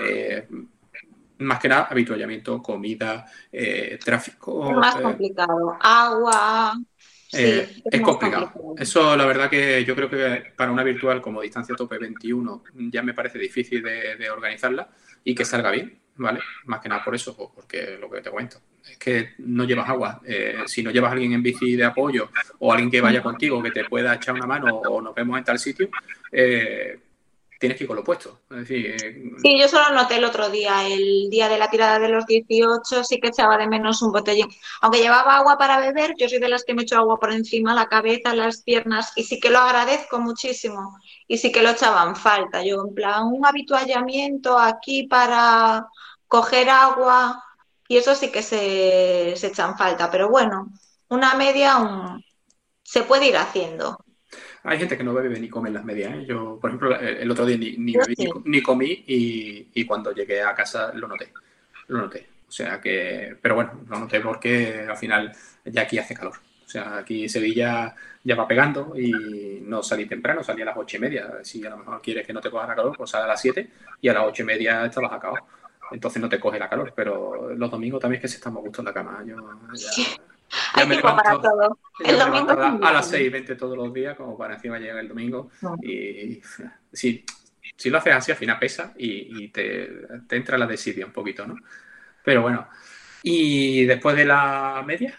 [0.00, 0.48] eh,
[1.38, 4.68] más que nada habituallamiento, comida, eh, tráfico.
[4.68, 5.78] Es más eh, complicado.
[5.80, 6.74] Agua.
[7.32, 8.52] Es, complicado.
[8.76, 13.02] Eso, la verdad, que yo creo que para una virtual como distancia tope 21 ya
[13.02, 14.88] me parece difícil de organizarla
[15.24, 16.02] y que salga bien.
[16.16, 16.40] ¿vale?
[16.66, 20.20] Más que nada por eso, porque lo que te cuento es que no llevas agua.
[20.24, 23.62] Eh, si no llevas a alguien en bici de apoyo o alguien que vaya contigo
[23.62, 25.88] que te pueda echar una mano o nos vemos en tal sitio,
[26.30, 26.98] eh,
[27.62, 28.40] tienes que ir con lo puesto.
[28.50, 32.26] Eh, sí, yo solo noté el otro día, el día de la tirada de los
[32.26, 34.48] 18, sí que echaba de menos un botellín.
[34.80, 37.72] Aunque llevaba agua para beber, yo soy de las que me echo agua por encima,
[37.72, 40.98] la cabeza, las piernas, y sí que lo agradezco muchísimo.
[41.28, 42.64] Y sí que lo echaban falta.
[42.64, 45.86] Yo, en plan, un habituallamiento aquí para
[46.26, 47.44] coger agua,
[47.86, 50.10] y eso sí que se, se echan falta.
[50.10, 50.72] Pero bueno,
[51.08, 52.18] una media
[52.82, 54.04] se puede ir haciendo.
[54.64, 56.14] Hay gente que no bebe ni come en las medias.
[56.14, 56.24] ¿eh?
[56.26, 60.54] Yo, por ejemplo, el otro día ni, ni bebí ni, comí y, cuando llegué a
[60.54, 61.32] casa lo noté.
[61.88, 62.28] Lo noté.
[62.46, 65.32] O sea que, pero bueno, lo noté porque al final
[65.64, 66.34] ya aquí hace calor.
[66.64, 70.96] O sea, aquí Sevilla ya va pegando y no salí temprano, salí a las ocho
[70.96, 71.40] y media.
[71.42, 73.40] Si a lo mejor quieres que no te coja la calor, pues sal a las
[73.40, 73.68] siete
[74.00, 75.46] y a las ocho y media estabas acabado.
[75.90, 78.90] Entonces no te coge la calor, pero los domingos también es que se estamos gustando
[78.90, 79.24] la cama.
[79.26, 79.36] Yo
[80.74, 81.78] hay me para todo.
[82.04, 85.08] El domingo a, las 6 y 20 todos los días, como para encima llegar el
[85.08, 85.50] domingo.
[85.82, 86.40] Y
[86.92, 87.24] si,
[87.76, 89.88] si lo haces así, al final pesa y, te,
[90.28, 91.56] te, entra la desidia un poquito, ¿no?
[92.24, 92.68] Pero bueno.
[93.22, 95.16] ¿Y después de la media?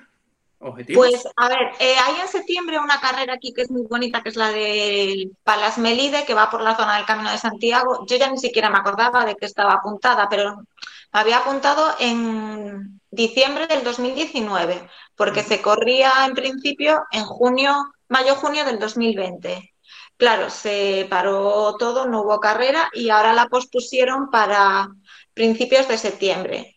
[0.59, 1.07] ¿Objetivos?
[1.07, 4.29] Pues a ver, eh, hay en septiembre una carrera aquí que es muy bonita, que
[4.29, 8.05] es la del Palas Melide, que va por la zona del Camino de Santiago.
[8.07, 10.63] Yo ya ni siquiera me acordaba de que estaba apuntada, pero
[11.11, 18.79] había apuntado en diciembre del 2019, porque se corría en principio en junio, mayo-junio del
[18.79, 19.73] 2020.
[20.17, 24.89] Claro, se paró todo, no hubo carrera y ahora la pospusieron para
[25.33, 26.75] principios de septiembre.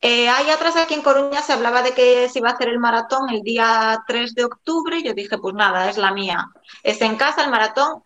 [0.00, 2.78] Eh, ahí atrás aquí en Coruña se hablaba de que se iba a hacer el
[2.78, 6.46] maratón el día 3 de octubre yo dije, pues nada, es la mía.
[6.84, 8.04] Es en casa el maratón.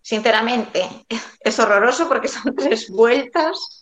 [0.00, 0.88] Sinceramente,
[1.40, 3.77] es horroroso porque son tres vueltas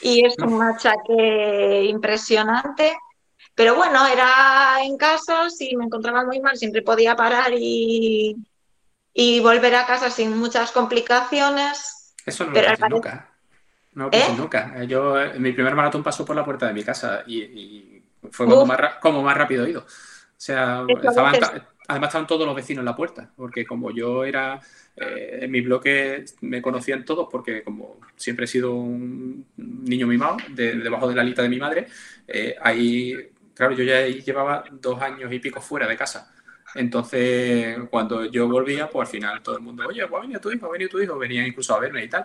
[0.00, 2.96] y es un machaque impresionante.
[3.54, 8.36] Pero bueno, era en casa, si me encontraba muy mal, siempre podía parar y,
[9.12, 12.14] y volver a casa sin muchas complicaciones.
[12.24, 13.30] Eso no lo nunca.
[13.92, 14.34] No lo ¿Eh?
[14.36, 14.82] nunca.
[14.84, 18.78] Yo, mi primer maratón pasó por la puerta de mi casa y, fue como más,
[19.00, 19.80] como más, rápido ido.
[19.80, 19.84] O
[20.36, 20.84] sea,
[21.90, 24.60] además estaban todos los vecinos en la puerta, porque como yo era
[24.96, 30.36] eh, en mi bloque me conocían todos porque como siempre he sido un niño mimado
[30.48, 31.86] debajo de la lista de mi madre,
[32.28, 33.14] eh, ahí,
[33.54, 36.32] claro, yo ya llevaba dos años y pico fuera de casa.
[36.74, 40.50] Entonces, cuando yo volvía, pues al final todo el mundo, oye, pues ha venido tu
[40.52, 42.24] hijo, ha venido tu hijo, venían incluso a verme y tal.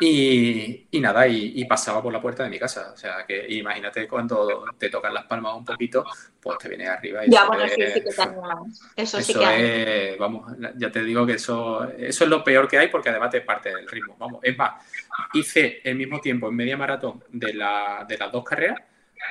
[0.00, 2.92] Y, y nada, y, pasaba por la puerta de mi casa.
[2.92, 6.04] O sea, que imagínate cuando te tocan las palmas un poquito,
[6.40, 7.24] pues te viene arriba.
[7.24, 11.34] Y ya, bueno, sí, sí que Eso, sí que es, vamos, ya te digo que
[11.34, 14.16] eso, eso es lo peor que hay porque además te parte del ritmo.
[14.18, 14.84] Vamos, es más,
[15.32, 18.80] hice el mismo tiempo en media maratón de, la, de las dos carreras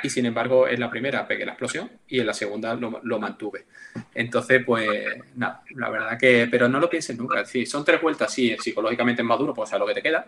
[0.02, 3.65] y sin embargo en la primera pegué la explosión y en la segunda lo, mantuve.
[4.13, 4.89] Entonces, pues
[5.36, 9.22] nada, la verdad que, pero no lo pienses nunca, si son tres vueltas, sí, psicológicamente
[9.22, 10.26] es más duro, pues a lo que te queda,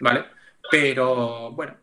[0.00, 0.24] ¿vale?
[0.70, 1.74] Pero bueno,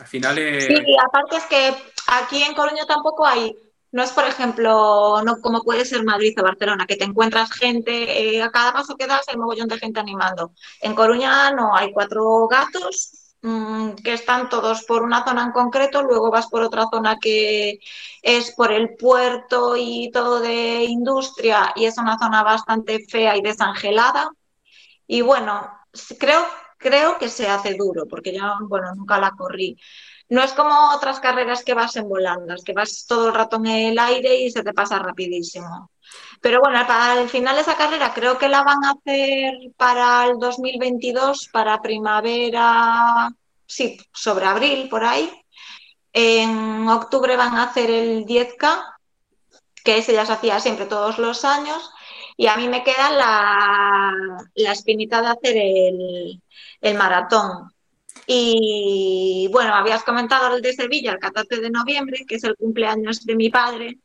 [0.00, 0.64] al final es...
[0.64, 0.74] Sí,
[1.06, 1.74] aparte es que
[2.08, 3.54] aquí en Coruña tampoco hay
[3.94, 8.34] no es, por ejemplo, no como puede ser Madrid o Barcelona, que te encuentras gente,
[8.34, 10.50] eh, a cada paso que das hay mogollón de gente animando.
[10.80, 13.13] En Coruña no, hay cuatro gatos
[14.02, 17.78] que están todos por una zona en concreto, luego vas por otra zona que
[18.22, 23.42] es por el puerto y todo de industria y es una zona bastante fea y
[23.42, 24.30] desangelada.
[25.06, 25.68] Y bueno,
[26.18, 26.46] creo,
[26.78, 29.78] creo que se hace duro, porque yo, bueno, nunca la corrí.
[30.28, 33.66] No es como otras carreras que vas en volandas, que vas todo el rato en
[33.66, 35.90] el aire y se te pasa rapidísimo.
[36.44, 40.26] Pero bueno, para el final de esa carrera creo que la van a hacer para
[40.26, 43.30] el 2022, para primavera,
[43.66, 45.32] sí, sobre abril, por ahí.
[46.12, 48.84] En octubre van a hacer el 10K,
[49.82, 51.90] que ese ya se hacía siempre todos los años.
[52.36, 54.12] Y a mí me queda la,
[54.54, 56.42] la espinita de hacer el,
[56.82, 57.72] el maratón.
[58.26, 63.24] Y bueno, habías comentado el de Sevilla, el 14 de noviembre, que es el cumpleaños
[63.24, 63.98] de mi padre.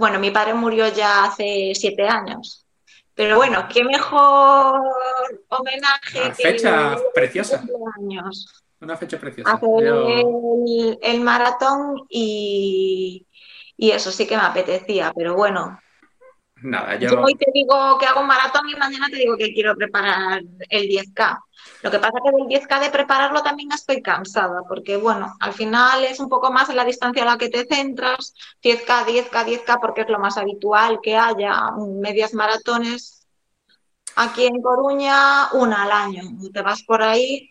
[0.00, 2.66] Bueno, mi padre murió ya hace siete años.
[3.14, 4.80] Pero bueno, qué mejor
[5.48, 6.22] homenaje.
[6.24, 7.62] Una fecha preciosa.
[8.80, 9.52] Una fecha preciosa.
[9.52, 10.24] Hacer
[11.02, 13.26] el, maratón y,
[13.76, 15.78] y eso sí que me apetecía, pero bueno,
[16.62, 17.20] Nada, yo...
[17.22, 20.88] hoy te digo que hago un maratón y mañana te digo que quiero preparar el
[20.88, 21.38] 10K.
[21.82, 25.52] Lo que pasa es que del 10K de prepararlo también estoy cansada, porque bueno, al
[25.52, 29.80] final es un poco más la distancia a la que te centras, 10K, 10K, 10K,
[29.80, 31.70] porque es lo más habitual que haya
[32.00, 33.26] medias maratones.
[34.16, 36.22] Aquí en Coruña, una al año.
[36.52, 37.50] Te vas por ahí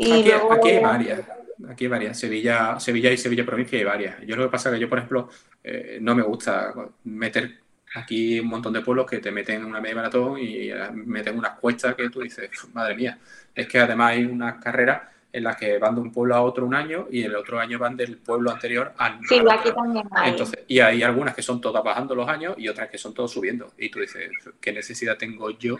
[0.00, 1.20] y aquí, aquí hay varias.
[1.68, 2.18] Aquí hay varias.
[2.18, 4.16] Sevilla, Sevilla y Sevilla provincia hay varias.
[4.26, 5.28] Yo lo que pasa es que yo, por ejemplo,
[5.62, 6.72] eh, no me gusta
[7.04, 7.60] meter
[7.94, 11.36] Aquí un montón de pueblos que te meten en una media maratón y eh, meten
[11.36, 13.18] unas cuestas que tú dices, madre mía.
[13.54, 16.66] Es que además hay unas carreras en las que van de un pueblo a otro
[16.66, 20.30] un año y el otro año van del pueblo anterior al Sí, aquí también hay.
[20.30, 23.30] Entonces, y hay algunas que son todas bajando los años y otras que son todas
[23.30, 23.72] subiendo.
[23.78, 25.76] Y tú dices, ¿qué necesidad tengo yo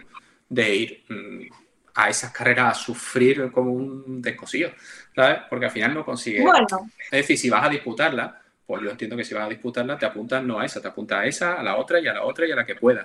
[0.48, 1.52] de ir mm,
[1.94, 4.70] a esas carreras a sufrir como un descosillo?
[5.14, 5.40] ¿Sabes?
[5.48, 6.42] Porque al final no consigues.
[6.42, 6.90] Bueno.
[7.04, 8.40] Es decir, si vas a disputarla,
[8.70, 11.18] pues yo entiendo que si vas a disputarla te apuntas no a esa, te apuntas
[11.18, 13.04] a esa, a la otra y a la otra y a la que pueda.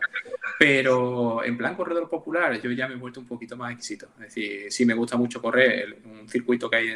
[0.60, 4.10] Pero en plan corredor popular yo ya me he vuelto un poquito más exquisito.
[4.20, 6.90] Es decir, sí me gusta mucho correr un circuito que hay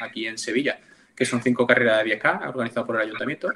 [0.00, 0.78] aquí en Sevilla,
[1.12, 3.50] que son cinco carreras de 10K organizadas por el ayuntamiento,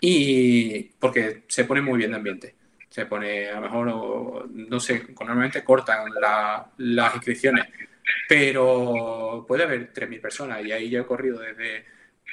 [0.00, 2.54] y porque se pone muy bien de ambiente.
[2.88, 6.10] Se pone, a lo mejor, no sé, normalmente cortan
[6.78, 7.66] las inscripciones,
[8.26, 11.84] pero puede haber 3.000 personas y ahí yo he corrido desde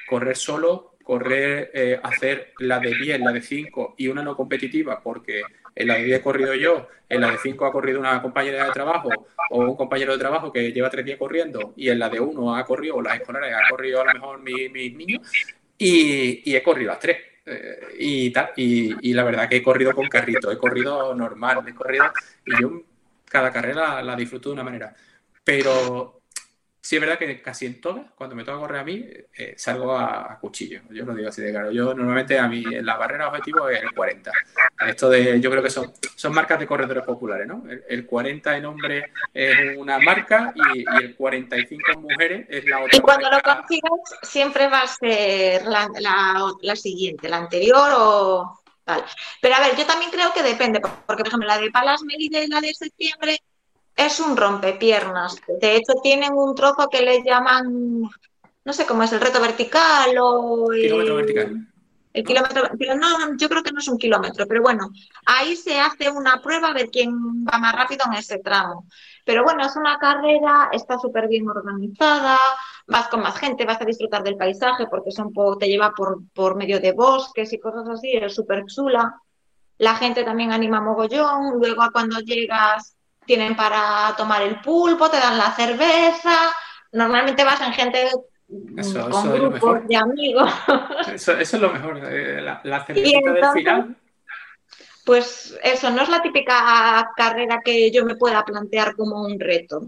[0.07, 4.99] correr solo correr, eh, hacer la de 10, la de 5 y una no competitiva,
[5.01, 5.41] porque
[5.73, 8.65] en la de 10 he corrido yo, en la de 5 ha corrido una compañera
[8.65, 9.09] de trabajo
[9.51, 12.57] o un compañero de trabajo que lleva tres días corriendo, y en la de 1
[12.57, 15.21] ha corrido, o las escolares ha corrido a lo mejor mis mi niños,
[15.77, 17.19] y, he corrido las tres.
[17.45, 21.63] Eh, y, tal, y, y, la verdad que he corrido con carrito, he corrido normal,
[21.65, 22.11] he corrido,
[22.45, 22.83] y yo
[23.23, 24.93] cada carrera la disfruto de una manera.
[25.45, 26.16] Pero
[26.87, 29.05] Sí, es verdad que casi en todas, cuando me toca correr a mí,
[29.37, 30.79] eh, salgo a, cuchillo.
[30.89, 31.69] Yo lo digo así de claro.
[31.69, 34.31] Yo normalmente a mí, la barrera objetivo es el 40.
[34.87, 37.61] Esto de, yo creo que son, son marcas de corredores populares, ¿no?
[37.89, 42.97] El, 40 en hombres es una marca y, el 45 en mujeres es la otra.
[42.97, 45.89] Y cuando lo consigas, siempre va a ser la,
[46.61, 49.03] la, siguiente, la anterior o tal.
[49.41, 52.45] Pero a ver, yo también creo que depende, porque por ejemplo la de Palas Melide
[52.45, 53.41] y la de septiembre
[53.97, 55.35] es un rompepiernas.
[55.59, 58.03] De hecho, tienen un trozo que le llaman,
[58.63, 61.67] no sé cómo es, el reto vertical o el kilómetro vertical.
[62.13, 64.89] El kilómetro, pero no, yo creo que no es un kilómetro, pero bueno,
[65.25, 68.87] ahí se hace una prueba a ver quién va más rápido en ese tramo.
[69.23, 72.39] Pero bueno, es una carrera, está súper bien organizada,
[72.87, 76.55] vas con más gente, vas a disfrutar del paisaje porque son te lleva por, por
[76.55, 79.21] medio de bosques y cosas así, es súper chula.
[79.77, 82.96] La gente también anima mogollón, luego cuando llegas
[83.27, 86.35] tienen para tomar el pulpo, te dan la cerveza.
[86.93, 88.09] Normalmente vas en gente
[89.11, 90.51] con grupos de amigos.
[91.13, 93.95] Eso, es lo mejor, eh, la, la cerveza del final.
[95.05, 99.87] Pues eso, no es la típica carrera que yo me pueda plantear como un reto.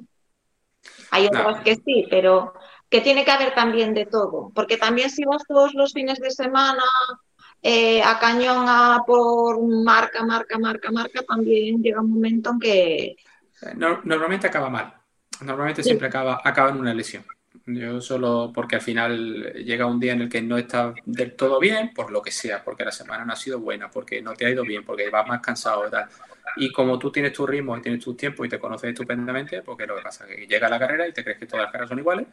[1.11, 2.53] Hay otras que sí, pero
[2.89, 6.31] que tiene que haber también de todo, porque también si vas todos los fines de
[6.31, 6.83] semana
[7.61, 13.15] eh, a cañón a por marca, marca, marca, marca, también llega un momento en que
[13.75, 14.93] normalmente acaba mal.
[15.41, 17.23] Normalmente siempre acaba, acaba en una lesión.
[17.65, 21.59] Yo solo porque al final llega un día en el que no estás del todo
[21.59, 24.45] bien, por lo que sea, porque la semana no ha sido buena, porque no te
[24.45, 26.07] ha ido bien, porque vas más cansado y tal.
[26.55, 29.85] Y como tú tienes tu ritmo y tienes tu tiempo y te conoces estupendamente, porque
[29.85, 31.89] lo que pasa es que llega la carrera y te crees que todas las carreras
[31.89, 32.27] son iguales,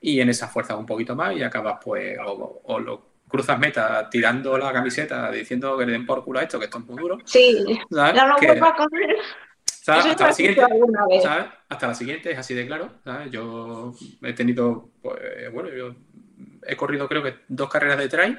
[0.00, 4.56] y en esa fuerza un poquito más y acabas pues o, lo cruzas meta tirando
[4.56, 7.18] la camiseta diciendo que le den por culo a esto, que esto es muy duro.
[7.24, 8.14] Sí, ¿sabes?
[8.14, 8.76] no vuelvo a
[9.86, 10.62] Hasta la, siguiente,
[11.68, 12.90] Hasta la siguiente es así de claro.
[13.30, 15.94] Yo he tenido, pues, bueno, yo
[16.66, 18.38] he corrido creo que dos carreras de trail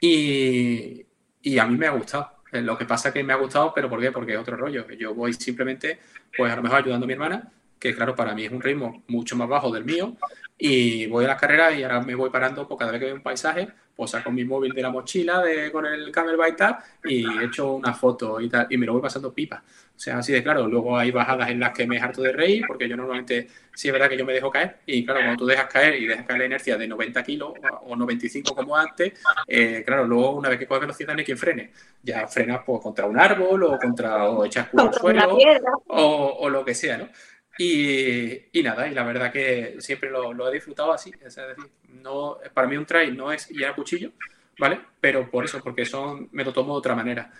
[0.00, 1.04] y,
[1.42, 2.38] y a mí me ha gustado.
[2.52, 4.10] Eh, lo que pasa es que me ha gustado, pero ¿por qué?
[4.10, 4.86] Porque es otro rollo.
[4.92, 5.98] Yo voy simplemente,
[6.36, 9.02] pues a lo mejor ayudando a mi hermana, que claro, para mí es un ritmo
[9.08, 10.16] mucho más bajo del mío,
[10.56, 13.14] y voy a las carreras y ahora me voy parando, pues cada vez que veo
[13.14, 16.76] un paisaje, pues saco mi móvil de la mochila de, con el Camelback y tal,
[17.04, 19.62] y echo una foto y tal, y me lo voy pasando pipa.
[19.98, 20.68] O sea, así de claro.
[20.68, 23.92] Luego hay bajadas en las que me harto de reír, porque yo normalmente, sí es
[23.92, 26.38] verdad que yo me dejo caer, y claro, cuando tú dejas caer y dejas caer
[26.38, 29.14] la inercia de 90 kilos o 95 como antes,
[29.48, 31.72] eh, claro, luego una vez que coges velocidad no hay quien frene.
[32.00, 35.36] Ya frenas pues, contra un árbol o contra o echas culo al suelo
[35.88, 37.08] o, o, lo que sea, ¿no?
[37.58, 41.12] Y, y, nada, y la verdad que siempre lo, lo he disfrutado así.
[41.20, 41.56] Es decir,
[41.88, 44.12] no, para mí un trail no es ir a cuchillo,
[44.60, 44.80] ¿vale?
[45.00, 47.32] Pero por eso, porque son, me lo tomo de otra manera.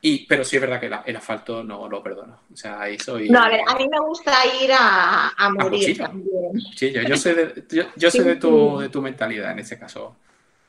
[0.00, 2.40] Y, pero sí es verdad que el asfalto no lo perdono.
[2.52, 3.28] O sea, ahí soy.
[3.28, 4.32] No, a ver, a mí me gusta
[4.62, 6.60] ir a, a morir también.
[6.76, 10.14] Sí, yo, sé, de, yo, yo sé de, tu, de tu mentalidad en ese caso.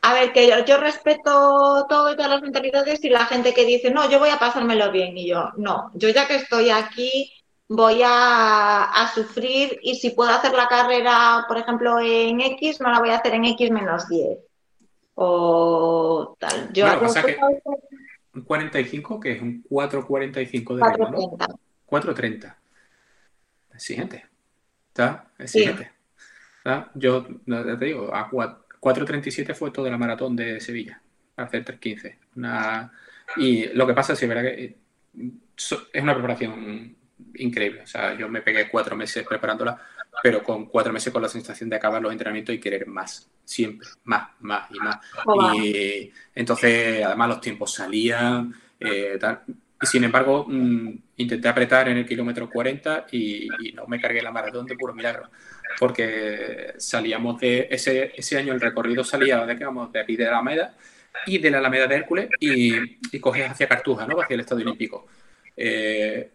[0.01, 3.65] A ver, que yo, yo, respeto todo y todas las mentalidades y la gente que
[3.65, 5.15] dice, no, yo voy a pasármelo bien.
[5.15, 7.31] Y yo, no, yo ya que estoy aquí,
[7.67, 12.89] voy a, a sufrir y si puedo hacer la carrera, por ejemplo, en X, no
[12.89, 14.39] la voy a hacer en X menos 10.
[15.21, 16.71] O tal.
[16.73, 17.13] Yo bueno, hago
[18.33, 21.11] un 45, que es un 4.45 de 4.30.
[21.11, 21.59] ¿no?
[21.87, 22.55] 4.30.
[23.73, 24.25] Exigente.
[24.89, 25.31] ¿Está?
[25.37, 25.91] Exigente.
[26.57, 26.91] ¿Está?
[26.93, 31.01] Yo te digo, a 4.37 fue toda la maratón de Sevilla,
[31.35, 32.17] para hacer 3.15.
[32.35, 32.91] Una...
[33.37, 34.77] Y lo que pasa es que eh,
[35.55, 36.95] es una preparación
[37.35, 37.83] increíble.
[37.83, 39.79] O sea, yo me pegué cuatro meses preparándola,
[40.21, 43.87] pero con cuatro meses con la sensación de acabar los entrenamientos y querer más, siempre,
[44.03, 44.97] más, más y más.
[45.55, 49.41] y entonces, además, los tiempos salían, eh, tal.
[49.81, 54.31] Y sin embargo, mm, intenté apretar en el kilómetro 40 y, no me cargué la
[54.31, 55.29] maratón de puro milagro.
[55.79, 60.31] Porque salíamos de ese, ese año, el recorrido salía de, vamos, de aquí de la
[60.31, 60.75] Alameda
[61.25, 62.73] y de la Alameda de Hércules y,
[63.15, 64.19] y coges hacia Cartuja, ¿no?
[64.19, 65.07] hacia el Estadio Olímpico.
[65.55, 66.29] Eh,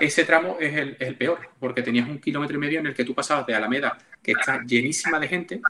[0.00, 3.14] ese tramo es el, peor, porque tenías un kilómetro y medio en el que tú
[3.14, 5.60] pasabas de Alameda, que está llenísima de gente,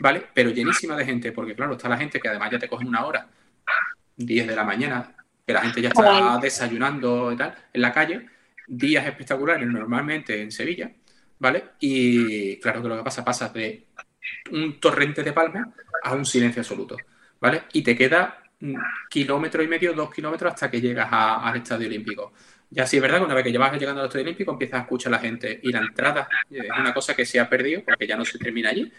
[0.00, 0.26] ¿vale?
[0.34, 3.04] Pero llenísima de gente, porque claro, está la gente que además ya te coge una
[3.06, 3.28] hora,
[4.16, 5.14] 10 de la mañana,
[5.46, 8.26] que la gente ya está desayunando y tal, en la calle,
[8.66, 10.90] días espectaculares normalmente en Sevilla,
[11.38, 11.64] ¿vale?
[11.78, 13.86] Y claro que lo que pasa, pasas de
[14.50, 16.96] un torrente de palma a un silencio absoluto,
[17.40, 17.64] ¿vale?
[17.72, 18.76] Y te queda un
[19.08, 22.32] kilómetro y medio, dos kilómetros hasta que llegas al Estadio Olímpico.
[22.74, 24.82] Ya sí es verdad que una vez que llevas llegando al Estadio Olímpico empiezas a
[24.84, 28.06] escuchar a la gente y la entrada es una cosa que se ha perdido porque
[28.06, 28.90] ya no se termina allí.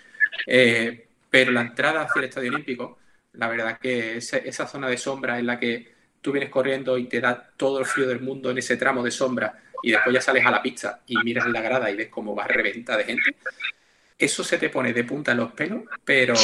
[0.45, 2.99] Eh, pero la entrada hacia el Estadio Olímpico,
[3.33, 7.19] la verdad que esa, zona de sombra en la que tú vienes corriendo y te
[7.19, 10.45] da todo el frío del mundo en ese tramo de sombra y después ya sales
[10.45, 13.35] a la pista y miras la grada y ves cómo va reventa de gente,
[14.19, 16.35] eso se te pone de punta en los pelos, pero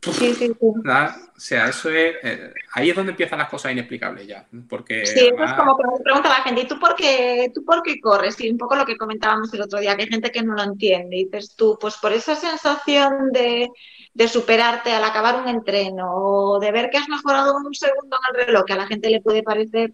[0.00, 0.52] sí, sí.
[0.60, 2.16] O sea, eso es.
[2.22, 4.46] Eh, ahí es donde empiezan las cosas inexplicables ya.
[4.68, 7.64] Porque sí, eso es como que me pregunta la gente, ¿y tú por qué, tú
[7.64, 8.40] por qué corres?
[8.40, 10.62] Y un poco lo que comentábamos el otro día, que hay gente que no lo
[10.62, 11.16] entiende.
[11.16, 13.68] Y dices tú, pues por esa sensación de,
[14.14, 18.36] de superarte al acabar un entreno o de ver que has mejorado un segundo en
[18.40, 19.92] el reloj, que a la gente le puede parecer,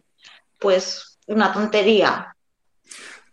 [0.58, 2.33] pues, una tontería.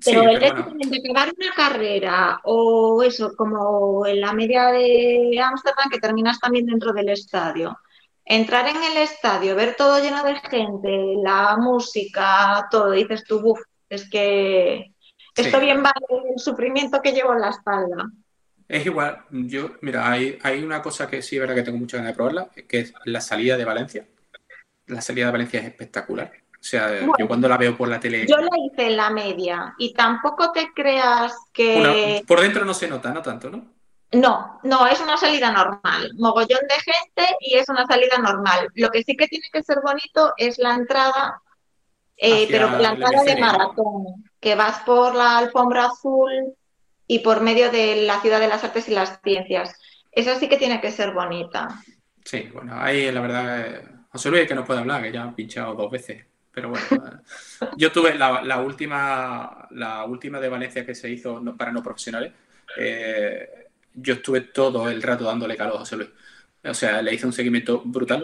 [0.03, 5.89] Pero el hecho de acabar una carrera o eso, como en la media de Ámsterdam,
[5.89, 7.77] que terminas también dentro del estadio,
[8.25, 13.59] entrar en el estadio, ver todo lleno de gente, la música, todo, dices tú, uff,
[13.89, 14.93] es que
[15.35, 18.09] esto bien vale el sufrimiento que llevo en la espalda.
[18.67, 21.97] Es igual, yo, mira, hay, hay una cosa que sí es verdad que tengo mucha
[21.97, 24.07] ganas de probarla, que es la salida de Valencia.
[24.87, 26.31] La salida de Valencia es espectacular.
[26.61, 28.27] O sea, yo cuando la veo por la tele.
[28.27, 32.23] Yo la hice en la media y tampoco te creas que.
[32.27, 33.65] por dentro no se nota, no tanto, ¿no?
[34.11, 36.11] No, no, es una salida normal.
[36.17, 38.67] Mogollón de gente y es una salida normal.
[38.75, 41.41] Lo que sí que tiene que ser bonito es la entrada,
[42.17, 46.53] eh, pero la entrada de maratón, que vas por la alfombra azul
[47.07, 49.79] y por medio de la ciudad de las artes y las ciencias.
[50.11, 51.69] Esa sí que tiene que ser bonita.
[52.23, 53.81] Sí, bueno, ahí la verdad, eh,
[54.11, 56.30] José Luis que no puede hablar, que ya ha pinchado dos veces.
[56.53, 57.21] Pero bueno,
[57.77, 62.33] yo tuve la, última, la última de Valencia que se hizo para no profesionales.
[62.77, 66.09] Eh, yo estuve todo el rato dándole calor a José Luis.
[66.63, 68.23] O sea, le hice un seguimiento brutal,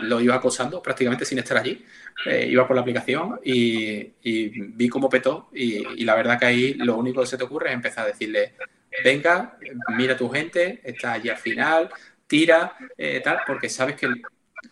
[0.00, 1.82] lo iba acosando prácticamente sin estar allí.
[2.26, 6.96] Eh, iba por la aplicación y, vi cómo petó y, la verdad que ahí lo
[6.96, 8.54] único que se te ocurre es empezar a decirle,
[9.02, 9.56] venga,
[9.96, 11.88] mira tu gente, está allí al final,
[12.26, 14.06] tira, eh, tal, porque sabes que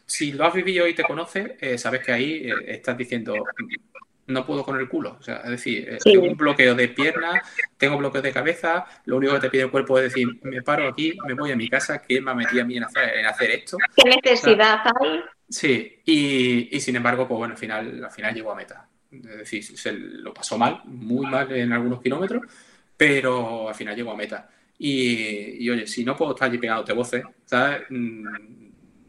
[0.05, 3.35] si lo has vivido y te conoces, eh, sabes que ahí estás diciendo,
[4.27, 5.17] no puedo con el culo.
[5.19, 7.43] O sea, es decir, eh, tengo un bloqueo de pierna,
[7.77, 10.89] tengo bloqueo de cabeza, lo único que te pide el cuerpo es decir, me paro
[10.89, 13.77] aquí, me voy a mi casa, que me ha metido a mí en hacer, esto.
[13.97, 15.21] ¿Qué necesidad hay?
[15.49, 18.89] Sí, y, sin embargo, pues bueno, al final, al final llegó a meta.
[19.11, 22.43] Es decir, se lo pasó mal, muy mal en algunos kilómetros,
[22.97, 24.51] pero al final llegó a meta.
[24.79, 27.83] Y, oye, si no puedo estar allí pegándote voces, ¿sabes?
[27.89, 28.66] Mm,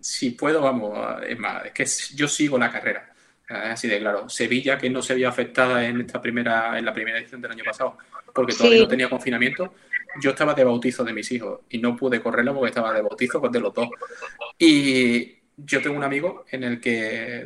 [0.08, 3.14] si puedo, vamos, es más, es que yo sigo la carrera
[3.50, 4.30] así de claro.
[4.30, 7.64] Sevilla, que no se vio afectada en esta primera, en la primera edición del año
[7.66, 7.98] pasado,
[8.34, 9.74] porque todavía no tenía confinamiento.
[10.22, 13.40] Yo estaba de bautizo de mis hijos y no pude correrlo porque estaba de bautizo
[13.40, 13.90] de los dos.
[14.58, 17.46] Y yo tengo un amigo en el que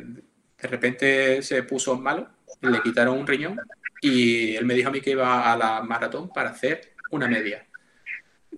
[0.60, 2.28] de repente se puso malo,
[2.60, 3.60] le quitaron un riñón
[4.00, 7.66] y él me dijo a mí que iba a la maratón para hacer una media.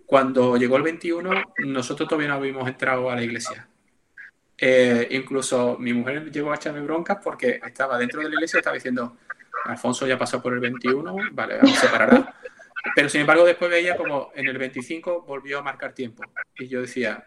[0.04, 1.30] Cuando llegó el 21,
[1.66, 3.68] nosotros todavía no habíamos entrado a la iglesia.
[4.56, 8.60] Eh, incluso mi mujer llegó a echarme broncas porque estaba dentro de la iglesia y
[8.60, 9.16] estaba diciendo,
[9.64, 12.34] Alfonso ya pasó por el 21, vale, se separará.
[12.94, 16.22] Pero sin embargo después veía como en el 25 volvió a marcar tiempo.
[16.58, 17.24] Y yo decía,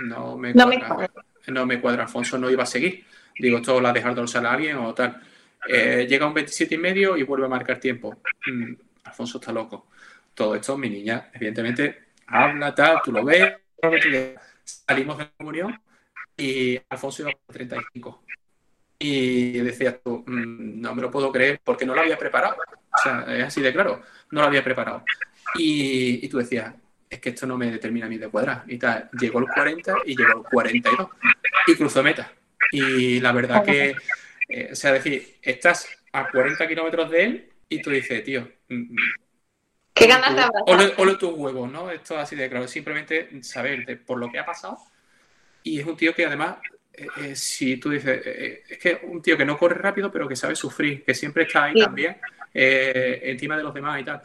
[0.00, 1.10] no me cuadra,
[1.48, 3.04] no me cuadra, Alfonso no iba a seguir.
[3.38, 5.20] Digo, esto la dejar dorsal a alguien o tal.
[5.68, 8.20] Eh, llega un 27 y medio y vuelve a marcar tiempo.
[8.46, 8.74] Mm,
[9.04, 9.88] Alfonso está loco.
[10.34, 13.54] Todo esto, mi niña, evidentemente, habla, tal, tú lo ves,
[14.64, 15.80] salimos de la comunión
[16.38, 18.24] y Alfonso iba por 35.
[19.00, 22.56] Y decías tú, mm, no me lo puedo creer porque no lo había preparado.
[22.56, 25.04] O sea, es así de claro, no lo había preparado.
[25.56, 26.74] Y, y tú decías,
[27.10, 28.64] es que esto no me determina a mí de cuadrar.
[28.66, 31.08] Y tal, llegó el 40 y llegó el 42.
[31.66, 32.32] Y cruzó meta.
[32.70, 33.96] Y la verdad que,
[34.48, 38.96] eh, o sea, decir, estás a 40 kilómetros de él y tú dices, tío, mm,
[39.94, 40.94] ¿Qué ganas de?
[40.96, 41.90] Olo tus huevos, ¿no?
[41.90, 42.68] Esto así de claro.
[42.68, 44.78] Simplemente saber por lo que ha pasado
[45.62, 46.56] y es un tío que además,
[46.92, 50.28] eh, eh, si tú dices, eh, es que un tío que no corre rápido, pero
[50.28, 52.16] que sabe sufrir, que siempre está ahí también,
[52.52, 54.22] encima de los demás y tal.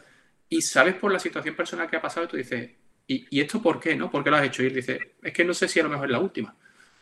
[0.48, 2.70] Y sabes por la situación personal que ha pasado, y tú dices,
[3.06, 3.96] ¿y, esto por qué?
[3.96, 4.10] ¿no?
[4.10, 4.62] ¿Por qué lo has hecho?
[4.62, 6.54] Y él dice, es que no sé si a lo mejor es la última.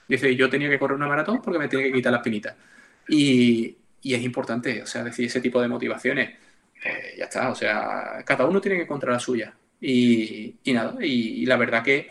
[0.08, 2.56] Dice, yo tenía que correr una maratón porque me tiene que quitar las pinitas.
[3.08, 6.36] Y, y es importante, o sea, decir ese tipo de motivaciones,
[6.82, 9.54] pues ya está, o sea, cada uno tiene que encontrar la suya.
[9.80, 12.10] Y, y nada, y, y la verdad que,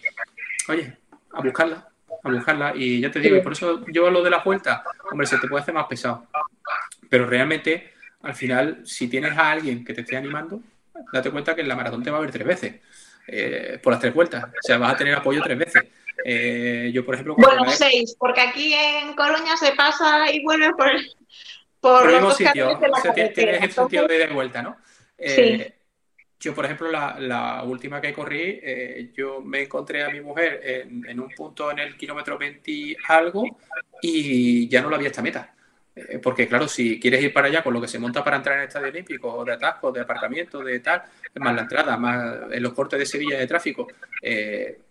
[0.68, 0.98] oye,
[1.34, 1.91] a buscarla,
[2.24, 2.74] a buscarla.
[2.76, 5.48] Y ya te digo, y por eso yo lo de la vuelta, hombre, se te
[5.48, 6.28] puede hacer más pesado.
[7.10, 10.62] Pero realmente, al final, si tienes a alguien que te esté animando,
[11.12, 12.76] date cuenta que en la maratón te va a ver tres veces.
[13.28, 14.44] Eh, por las tres vueltas.
[14.44, 15.84] O sea, vas a tener apoyo tres veces.
[16.26, 17.36] Eh, yo, por ejemplo.
[17.38, 20.92] Bueno, seis, porque aquí en Coruña se pasa y vuelve por,
[21.80, 22.78] por, el mismo sitio.
[22.78, 24.78] O sea, tienes el sentido de, vuelta, ¿no?
[25.18, 25.66] sí.
[26.42, 31.20] Yo, por ejemplo, la, última que corrí, eh, yo me encontré a mi mujer en,
[31.20, 33.46] un punto en el kilómetro 20 algo
[34.02, 35.54] y ya no la había esta meta.
[35.96, 38.56] Eh, porque, claro, si quieres ir para allá con lo que se monta para entrar
[38.56, 41.04] en el Estadio Olímpico, de atascos, de aparcamiento, de tal,
[41.36, 43.88] más la entrada, más en los cortes de Sevilla de tráfico.
[44.20, 44.82] Eh,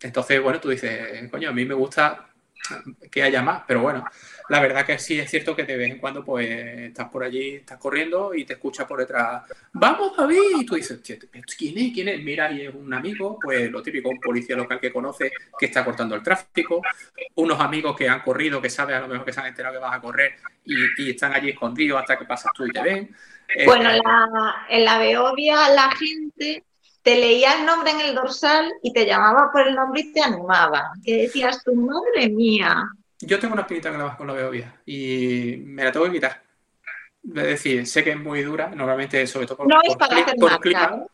[0.00, 2.28] entonces, bueno, tú dices, coño, a mí me gusta
[3.10, 4.04] que haya más, pero bueno,
[4.50, 7.54] la verdad que sí es cierto que de vez en cuando pues estás por allí,
[7.54, 11.92] estás corriendo y te escucha por detrás, vamos David, y tú dices, ¿quién es?
[11.94, 12.20] ¿quién es?
[12.20, 15.84] Mira, y es un amigo, pues lo típico, un policía local que conoce, que está
[15.84, 16.82] cortando el tráfico,
[17.36, 19.80] unos amigos que han corrido, que saben a lo mejor que se han enterado que
[19.80, 20.34] vas a correr
[20.64, 23.16] y, están allí escondidos hasta que pasas tú y te ven.
[23.54, 23.88] Eh, bueno,
[24.68, 26.64] en la Beovia la gente
[27.02, 30.20] te leía el nombre en el dorsal y te llamaba por el nombre y te
[30.20, 30.90] animaba.
[31.04, 32.90] Que decías, tu madre mía.
[33.20, 36.42] Yo tengo una espinita más con la Beovia y me la tengo que quitar.
[37.22, 41.04] Es decir, sé que es muy dura, normalmente, sobre todo por, no para por clima.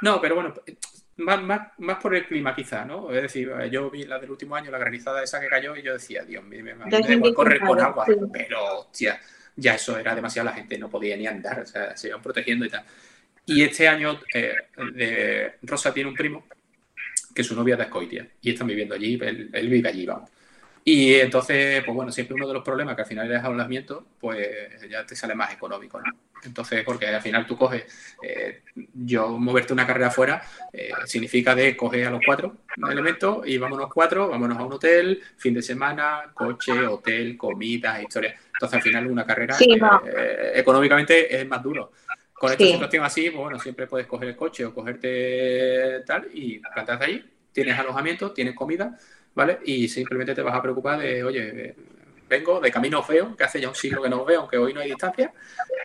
[0.00, 0.54] No, pero bueno,
[1.16, 3.10] más, más, más, por el clima quizá, ¿no?
[3.10, 5.94] Es decir, yo vi la del último año, la granizada esa que cayó y yo
[5.94, 9.20] decía, Dios mío, me, me, correr con agua, pero hostia,
[9.56, 12.64] ya eso era demasiado, la gente no podía ni andar, o sea, se iban protegiendo
[12.64, 12.84] y tal.
[13.46, 16.46] Y este año eh, Rosa tiene un primo
[17.34, 20.30] que su novia es de Escoitia y están viviendo allí, él, vive allí, vamos.
[20.88, 24.80] Y entonces, pues bueno, siempre uno de los problemas que al final es hablamiento, pues
[24.88, 26.04] ya te sale más económico, ¿no?
[26.44, 28.62] Entonces, porque al final tú coges, eh,
[28.94, 30.40] yo moverte una carrera afuera
[30.72, 32.58] eh, significa de coger a los cuatro
[32.88, 38.36] elementos y vámonos cuatro, vámonos a un hotel, fin de semana, coche, hotel, comida, historia.
[38.54, 39.56] Entonces, al final una carrera
[40.54, 41.90] económicamente es más duro.
[42.32, 46.60] Con esta situación así, pues bueno, siempre puedes coger el coche o cogerte tal y
[46.60, 47.24] plantarte allí.
[47.50, 48.96] Tienes alojamiento, tienes comida,
[49.36, 49.60] ¿vale?
[49.64, 51.76] Y simplemente te vas a preocupar de, oye,
[52.28, 54.80] vengo de camino feo, que hace ya un siglo que no veo, aunque hoy no
[54.80, 55.32] hay distancia,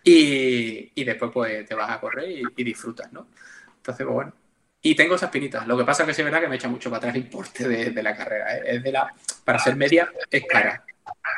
[0.04, 3.28] y, y después pues te vas a correr y, disfrutas, ¿no?
[3.78, 4.34] Entonces, pues bueno.
[4.84, 5.68] Y tengo esas pinitas.
[5.68, 7.22] Lo que pasa es que sí es verdad que me echa mucho para atrás el
[7.22, 8.58] importe de, la carrera.
[8.58, 8.62] ¿eh?
[8.66, 10.84] Es de la, para ser media es cara.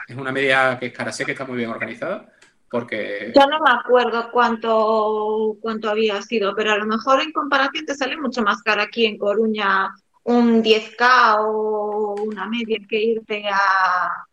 [0.07, 1.11] Es una media que es cara.
[1.11, 2.31] Sé que está muy bien organizada,
[2.69, 3.33] porque...
[3.35, 7.95] Yo no me acuerdo cuánto, cuánto había sido, pero a lo mejor en comparación te
[7.95, 9.93] sale mucho más cara aquí en Coruña
[10.23, 14.25] un 10K o una media que irte a,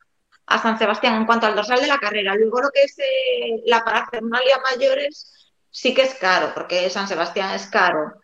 [0.47, 2.34] a San Sebastián en cuanto al dorsal de la carrera.
[2.34, 7.55] Luego lo que es eh, la parafernalia mayores sí que es caro, porque San Sebastián
[7.55, 8.14] es caro.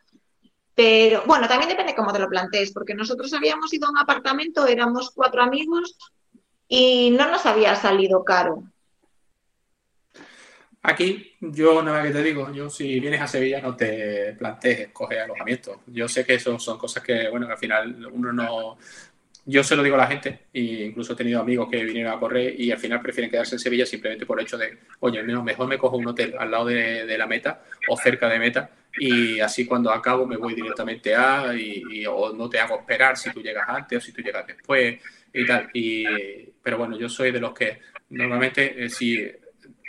[0.75, 4.67] Pero bueno, también depende cómo te lo plantees, porque nosotros habíamos ido a un apartamento,
[4.67, 5.97] éramos cuatro amigos
[6.69, 8.62] y no nos había salido caro.
[10.89, 15.18] Aquí, yo nada que te digo, yo si vienes a Sevilla no te plantees coger
[15.18, 15.82] alojamiento.
[15.89, 18.78] Yo sé que eso son cosas que, bueno, que al final uno no.
[19.47, 22.20] Yo se lo digo a la gente, e incluso he tenido amigos que vinieron a
[22.20, 25.66] correr y al final prefieren quedarse en Sevilla simplemente por el hecho de, oye, mejor
[25.66, 29.66] me cojo un hotel al lado de, la meta o cerca de meta y así
[29.66, 33.68] cuando acabo me voy directamente a y, o no te hago esperar si tú llegas
[33.68, 35.01] antes o si tú llegas después
[35.32, 35.68] y tal.
[35.72, 36.05] Y,
[36.62, 37.80] pero bueno, yo soy de los que
[38.11, 39.28] normalmente eh, si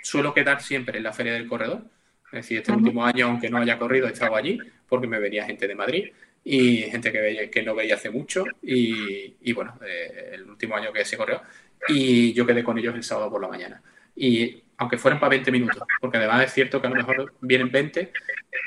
[0.08, 1.82] suelo quedar siempre en la Feria del Corredor.
[2.28, 5.46] Es decir, este último año, aunque no haya corrido, he estado allí porque me venía
[5.46, 6.12] gente de Madrid
[6.44, 8.46] y gente que, veía, que no veía hace mucho.
[8.62, 11.42] Y, bueno, eh, el último año que se corrió.
[11.90, 13.82] Y yo quedé con ellos el sábado por la mañana.
[14.16, 17.72] Y aunque fueran para 20 minutos, porque además es cierto que a lo mejor vienen
[17.72, 18.12] 20,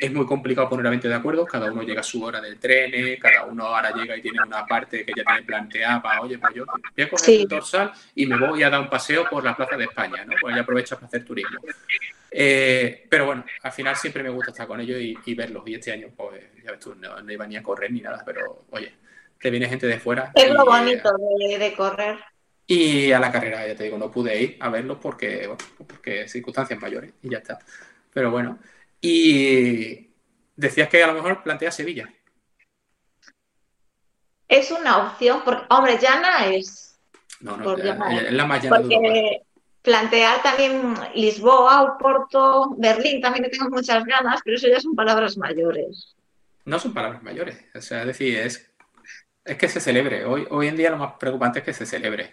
[0.00, 2.58] es muy complicado poner a 20 de acuerdo, cada uno llega a su hora del
[2.58, 6.38] tren, cada uno ahora llega y tiene una parte que ya tiene planteada para, oye,
[6.38, 9.44] pues yo voy a coger el dorsal y me voy a dar un paseo por
[9.44, 10.34] la Plaza de España, ¿no?
[10.40, 11.60] Pues ya aprovechas para hacer turismo.
[12.30, 15.92] Eh, pero bueno, al final siempre me gusta estar con ellos y, verlos, y este
[15.92, 18.92] año, pues, ya ves tú, no, iba ni a correr ni nada, pero oye,
[19.38, 20.32] te viene gente de fuera.
[20.34, 22.18] Es lo bonito de correr.
[22.72, 25.56] Y a la carrera, ya te digo, no pude ir a verlos porque, bueno,
[25.88, 27.58] porque circunstancias mayores y ya está.
[28.12, 28.60] Pero bueno.
[29.00, 30.08] Y
[30.54, 32.08] decías que a lo mejor plantea Sevilla.
[34.46, 36.96] Es una opción, porque, hombre, Llana es.
[37.40, 37.84] No, no, es
[38.32, 39.42] la más llana porque
[39.82, 46.14] plantear también Lisboa, Oporto, Berlín, también tengo muchas ganas, pero eso ya son palabras mayores.
[46.66, 48.70] No son palabras mayores, o sea, es decir, es,
[49.44, 50.24] es que se celebre.
[50.24, 52.32] Hoy, hoy en día lo más preocupante es que se celebre.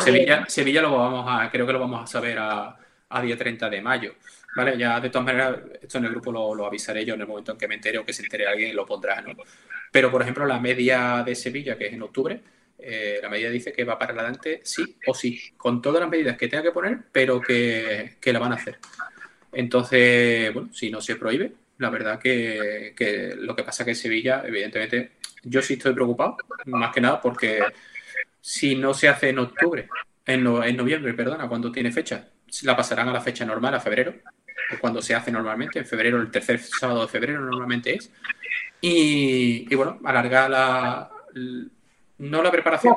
[0.00, 2.76] Sevilla, Sevilla lo vamos a, creo que lo vamos a saber a,
[3.08, 4.14] a día 30 de mayo.
[4.56, 4.76] ¿Vale?
[4.78, 7.58] Ya de todas maneras, esto en el grupo lo, avisaré yo en el momento en
[7.58, 9.32] que me entere o que se entere alguien y lo pondrá, ¿no?
[9.92, 12.40] Pero, por ejemplo, la media de Sevilla, que es en octubre,
[12.78, 16.36] eh, la media dice que va para adelante sí o sí, con todas las medidas
[16.36, 18.78] que tenga que poner, pero que, que la van a hacer.
[19.52, 24.42] Entonces, bueno, si no se prohíbe, la verdad que, que lo que pasa que Sevilla,
[24.44, 25.12] evidentemente,
[25.44, 27.60] yo sí estoy preocupado, más que nada porque
[28.48, 29.90] si no se hace en octubre,
[30.24, 32.30] en, en noviembre, perdona, cuando tiene fecha,
[32.62, 34.14] la pasarán a la fecha normal, a febrero,
[34.80, 38.10] cuando se hace normalmente, en febrero, el tercer sábado de febrero normalmente es.
[38.80, 41.10] Y, bueno, alargar la,
[42.16, 42.94] no la preparación.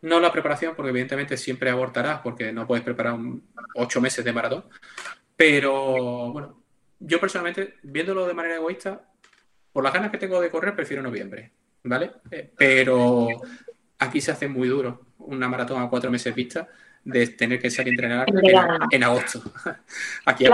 [0.00, 3.18] No la preparación, porque evidentemente siempre abortarás, porque no puedes preparar
[3.74, 4.64] ocho meses de maratón.
[5.36, 6.62] Pero bueno,
[7.00, 9.10] yo personalmente, viéndolo de manera egoísta,
[9.74, 12.12] por las ganas que tengo de correr, prefiero noviembre, ¿vale?
[12.30, 13.28] Eh, pero
[13.98, 16.68] aquí se hace muy duro una maratón a cuatro meses vista
[17.04, 18.26] de tener que salir a entrenar
[18.90, 19.42] en, agosto.
[20.24, 20.46] Aquí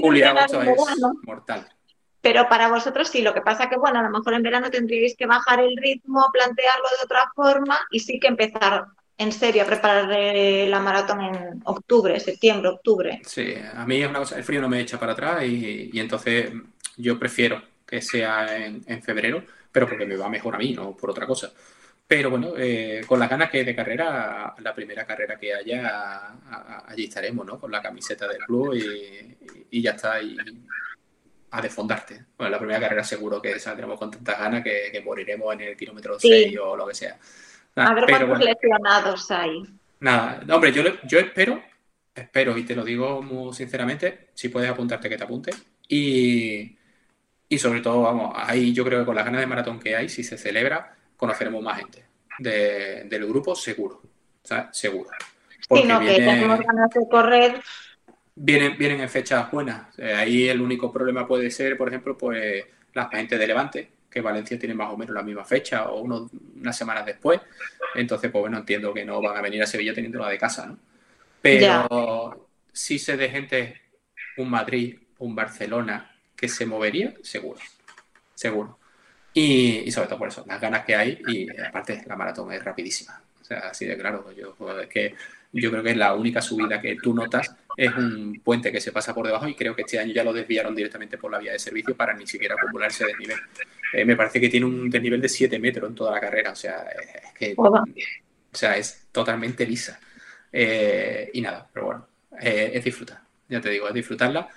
[0.00, 0.76] julio agosto es
[1.22, 1.68] mortal.
[2.20, 5.16] Pero para vosotros sí, lo que pasa que, bueno, a lo mejor en verano tendríais
[5.16, 8.86] que bajar el ritmo, plantearlo de otra forma y sí que empezar
[9.16, 13.20] en serio a preparar eh, la maratón en octubre, septiembre, octubre.
[13.24, 16.52] Sí, a mí es una cosa, el frío no me echa para atrás y, entonces
[16.96, 19.42] yo prefiero que sea en, en, febrero,
[19.72, 21.52] pero porque me va mejor a mí, no por otra cosa.
[22.08, 26.32] Pero bueno, eh, con las ganas que de carrera, la primera carrera que haya,
[26.86, 27.60] allí estaremos, ¿no?
[27.60, 28.74] Con la camiseta del club
[29.70, 30.34] y, ya está, y
[31.50, 32.24] a desfondarte.
[32.38, 36.18] Bueno, la primera carrera seguro que saldremos con tantas ganas que, moriremos en el kilómetro
[36.18, 37.18] 6 o lo que sea.
[37.76, 39.64] a ver cuántos lesionados hay.
[40.00, 41.62] Nada, hombre, yo, yo espero,
[42.14, 45.50] espero, y te lo digo muy sinceramente, si puedes apuntarte que te apunte.
[45.86, 46.74] Y,
[47.50, 50.08] y sobre todo, vamos, ahí yo creo que con las ganas de maratón que hay,
[50.08, 52.06] si se celebra, conoceremos más gente
[52.38, 54.00] del grupo, seguro.
[54.72, 55.10] Seguro.
[55.68, 57.60] Porque sí, no, que tenemos ganas de correr.
[58.34, 59.98] Vienen, vienen en fechas buenas.
[59.98, 62.64] Eh, ahí el único problema puede ser, por ejemplo, pues
[62.94, 66.76] la gente de Levante, que Valencia tiene más o menos la misma fecha o unas
[66.76, 67.40] semanas después.
[67.94, 70.66] Entonces, pues bueno, entiendo que no van a venir a Sevilla teniendo la de casa,
[70.66, 70.78] ¿no?
[71.42, 73.82] Pero si se de gente,
[74.36, 77.60] un Madrid, un Barcelona que se movería, seguro,
[78.34, 78.77] seguro.
[79.40, 83.22] Y, sobre todo por eso, las ganas que hay y aparte la maratón es rapidísima.
[83.40, 85.14] O sea, así de claro, yo, es que
[85.52, 88.90] yo creo que es la única subida que tú notas es un puente que se
[88.90, 91.52] pasa por debajo y creo que este año ya lo desviaron directamente por la vía
[91.52, 93.38] de servicio para ni siquiera acumularse desnivel.
[93.92, 96.56] Eh, me parece que tiene un desnivel de 7 metros en toda la carrera, o
[96.56, 100.00] sea, es que o sea, es totalmente lisa.
[100.52, 102.08] Eh, y nada, pero bueno,
[102.40, 104.48] eh, es disfrutar, ya te digo, es disfrutarla.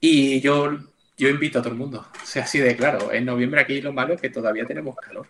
[0.00, 0.78] Y yo,
[1.16, 3.92] yo invito a todo el mundo, o sea, así de claro, en noviembre aquí lo
[3.92, 5.26] malo es que todavía tenemos calor.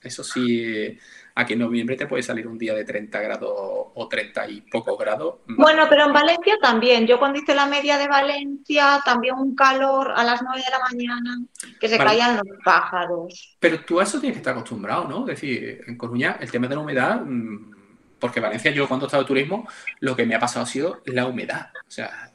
[0.00, 0.96] Eso sí,
[1.34, 4.96] aquí en noviembre te puede salir un día de 30 grados o 30 y pocos
[4.96, 5.36] grados.
[5.48, 7.06] Bueno, pero en Valencia también.
[7.08, 10.78] Yo cuando hice la media de Valencia, también un calor a las 9 de la
[10.78, 11.44] mañana,
[11.80, 13.56] que se caían los pájaros.
[13.58, 15.20] Pero tú a eso tienes que estar acostumbrado, ¿no?
[15.28, 17.74] Es decir, en Coruña el tema de la humedad, mm,
[18.20, 19.68] porque Valencia yo cuando he estado de turismo,
[19.98, 21.70] lo que me ha pasado ha sido la humedad.
[21.86, 22.27] O sea,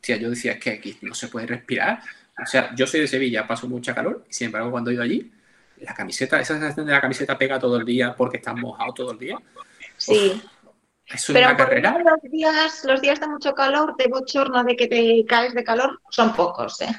[0.00, 2.00] tía, yo decía que aquí no se puede respirar.
[2.42, 5.02] O sea, yo soy de Sevilla, paso mucha calor, y sin embargo cuando he ido
[5.02, 5.32] allí
[5.84, 9.12] la camiseta, esa sensación de la camiseta pega todo el día porque estás mojado todo
[9.12, 9.38] el día.
[9.96, 10.42] Sí.
[11.06, 11.98] eso Pero una carrera.
[11.98, 16.00] Los días, los días de mucho calor, de bochorno, de que te caes de calor,
[16.10, 16.94] son pocos, ¿eh?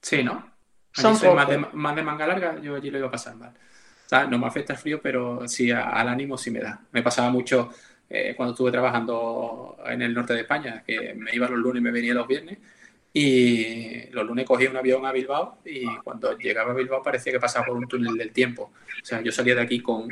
[0.00, 0.52] Sí, ¿no?
[0.92, 3.50] son soy más de, más de, manga larga, yo allí lo iba a pasar mal.
[3.50, 6.80] O sea, no me afecta el frío, pero sí al ánimo sí me da.
[6.92, 7.70] Me pasaba mucho
[8.16, 11.84] eh, cuando estuve trabajando en el norte de España, que me iba los lunes y
[11.84, 12.58] me venía los viernes
[13.12, 17.40] y los lunes cogía un avión a Bilbao y cuando llegaba a Bilbao parecía que
[17.40, 18.72] pasaba por un túnel del tiempo.
[19.02, 20.08] O sea, yo salía de aquí con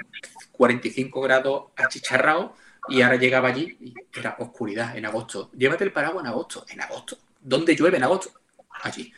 [0.51, 2.57] 45 grados achicharrado
[2.89, 5.53] y ahora llegaba allí y era oscuridad en agosto.
[5.57, 6.65] Llévate el paraguas en agosto.
[6.71, 7.19] ¿En agosto?
[7.41, 8.33] ¿Dónde llueve en agosto?
[8.83, 9.13] Allí.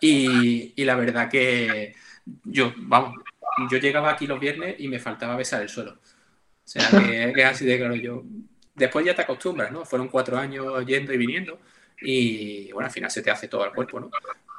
[0.00, 1.94] Y, y, la verdad que
[2.44, 3.14] yo, vamos,
[3.70, 5.98] yo llegaba aquí los viernes y me faltaba besar el suelo.
[6.76, 8.22] O sea, que, que así de claro yo.
[8.74, 9.84] Después ya te acostumbras, ¿no?
[9.84, 11.58] Fueron cuatro años yendo y viniendo
[12.02, 14.10] y bueno, al final se te hace todo el cuerpo, ¿no?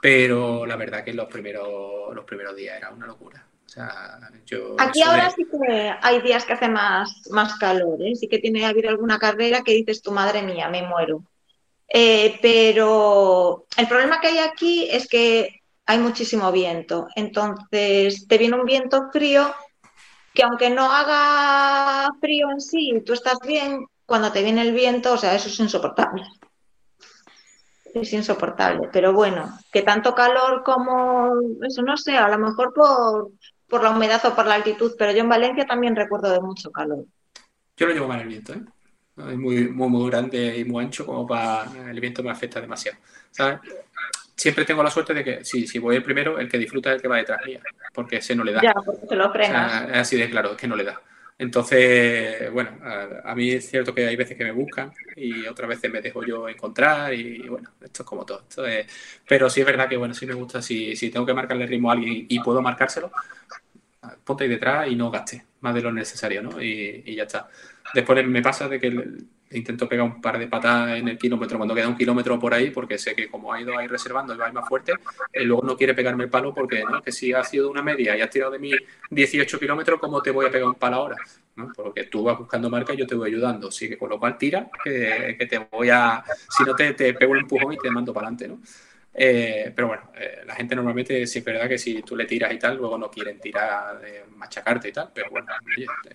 [0.01, 3.45] Pero la verdad que los primeros, los primeros días era una locura.
[3.65, 8.15] O sea, yo Aquí ahora sí que hay días que hace más, más calor, ¿eh?
[8.15, 11.23] sí que tiene habido alguna carrera que dices, tu madre mía, me muero.
[11.87, 17.07] Eh, pero el problema que hay aquí es que hay muchísimo viento.
[17.15, 19.53] Entonces, te viene un viento frío
[20.33, 25.13] que aunque no haga frío en sí, tú estás bien, cuando te viene el viento,
[25.13, 26.23] o sea, eso es insoportable
[27.93, 28.89] es insoportable.
[28.91, 31.31] Pero bueno, que tanto calor como
[31.63, 33.31] eso, no sé, a lo mejor por,
[33.67, 36.71] por la humedad o por la altitud, pero yo en Valencia también recuerdo de mucho
[36.71, 37.05] calor.
[37.77, 38.61] Yo lo llevo mal el viento, ¿eh?
[39.17, 41.65] Es muy, muy, muy grande y muy ancho como para...
[41.89, 42.97] El viento me afecta demasiado.
[44.41, 46.95] Siempre tengo la suerte de que si, si voy el primero, el que disfruta es
[46.95, 47.61] el que va detrás mía,
[47.93, 48.61] porque ese no le da.
[48.63, 49.87] Ya, porque se lo frenas.
[49.87, 50.99] es así de claro, es que no le da.
[51.37, 52.71] Entonces, bueno,
[53.23, 56.25] a, mí es cierto que hay veces que me buscan y otras veces me dejo
[56.25, 58.45] yo encontrar y, bueno, esto es como todo.
[59.27, 61.91] pero sí es verdad que, bueno, sí me gusta, si, si tengo que marcarle ritmo
[61.91, 63.11] a alguien y puedo marcárselo,
[64.23, 66.59] ponte ahí detrás y no gaste más de lo necesario, ¿no?
[66.59, 67.47] Y, y ya está.
[67.93, 68.89] Después me pasa de que
[69.51, 72.69] intento pegar un par de patadas en el kilómetro cuando queda un kilómetro por ahí,
[72.71, 74.93] porque sé que como ha ido ahí reservando y va más fuerte,
[75.31, 77.01] eh, luego no quiere pegarme el palo porque ¿no?
[77.01, 78.71] que si ha sido una media y has tirado de mí
[79.09, 81.17] 18 kilómetros, ¿cómo te voy a pegar un palo ahora?
[81.75, 83.67] Porque tú vas buscando marca y yo te voy ayudando.
[83.67, 86.23] Así que con lo cual tira, que, te voy a.
[86.49, 88.59] Si no, te, te pego un empujón y te mando para adelante, ¿no?
[89.13, 92.53] Eh, pero bueno, eh, la gente normalmente sí es verdad que si tú le tiras
[92.53, 95.47] y tal, luego no quieren tirar, de machacarte y tal, pero bueno,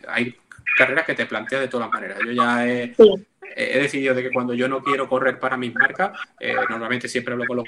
[0.09, 0.35] hay
[0.77, 2.19] carreras que te planteas de todas maneras.
[2.25, 2.95] Yo ya he,
[3.57, 7.47] decidido de que cuando yo no quiero correr para mis marcas, eh, normalmente siempre hablo
[7.47, 7.67] con los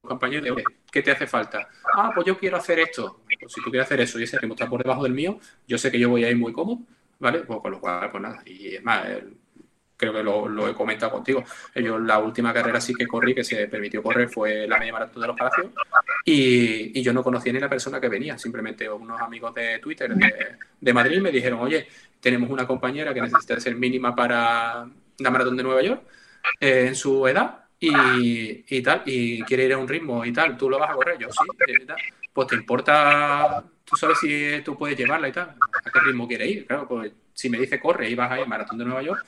[0.00, 1.68] compañeros de, ¿qué te hace falta?
[1.94, 3.20] Ah, pues yo quiero hacer esto.
[3.40, 5.78] Pues si tú quieres hacer eso y ese ritmo está por debajo del mío, yo
[5.78, 6.80] sé que yo voy a ir muy cómodo,
[7.18, 7.40] ¿vale?
[7.40, 8.42] Pues con lo cual, pues nada.
[8.46, 9.06] Y es más,
[10.00, 11.44] creo que lo, he comentado contigo.
[11.74, 15.20] Yo la última carrera sí que corrí, que se permitió correr, fue la media maratón
[15.20, 15.66] de los Palacios.
[16.24, 20.14] Y, yo no conocía ni la persona que venía, simplemente unos amigos de Twitter
[20.80, 21.86] de, Madrid me dijeron, oye,
[22.18, 24.86] tenemos una compañera que necesita ser mínima para
[25.18, 26.02] la maratón de Nueva York
[26.58, 30.70] eh, en su edad y, tal, y quiere ir a un ritmo y tal, tú
[30.70, 31.96] lo vas a correr, yo sí, y tal.
[32.32, 35.50] pues te importa, tú sabes si tú puedes llevarla y tal,
[35.84, 38.46] a qué ritmo quiere ir, claro, pues si me dice corre y vas a ir
[38.46, 39.24] maratón de Nueva York,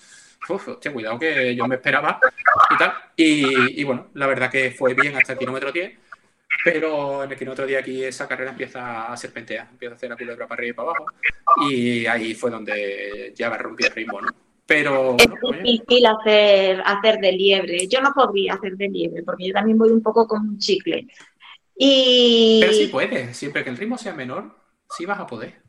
[0.49, 2.21] uf, hostia, cuidado que yo me esperaba
[2.71, 2.93] y tal.
[3.17, 5.93] Y, bueno, la verdad que fue bien hasta el kilómetro 10,
[6.65, 10.17] pero en el kilómetro 10 aquí esa carrera empieza a serpentear, empieza a hacer la
[10.17, 11.07] culebra para arriba y para abajo.
[11.69, 14.33] Y ahí fue donde ya a romper el ritmo, ¿no?
[14.65, 17.89] Pero, es difícil hacer, hacer de liebre.
[17.89, 21.09] Yo no podría hacer de liebre porque yo también voy un poco con un chicle.
[21.77, 22.59] Y...
[22.61, 24.55] Pero sí puedes, siempre que el ritmo sea menor,
[24.89, 25.61] sí vas a poder.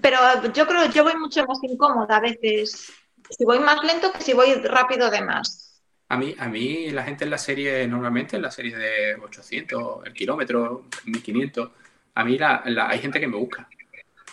[0.00, 0.18] Pero
[0.52, 2.92] yo creo yo voy mucho más incómoda a veces
[3.30, 5.82] si voy más lento que si voy rápido de más.
[6.08, 10.06] A mí, a mí la gente en la serie, normalmente en la serie de 800,
[10.06, 11.70] el kilómetro, 1500,
[12.14, 13.68] a mí la, hay gente que me busca,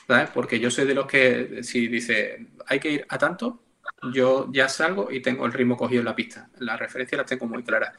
[0.07, 0.29] ¿sabes?
[0.31, 3.61] Porque yo soy de los que si dice hay que ir a tanto,
[4.11, 6.49] yo ya salgo y tengo el ritmo cogido en la pista.
[6.59, 7.93] Las referencias las tengo muy claras.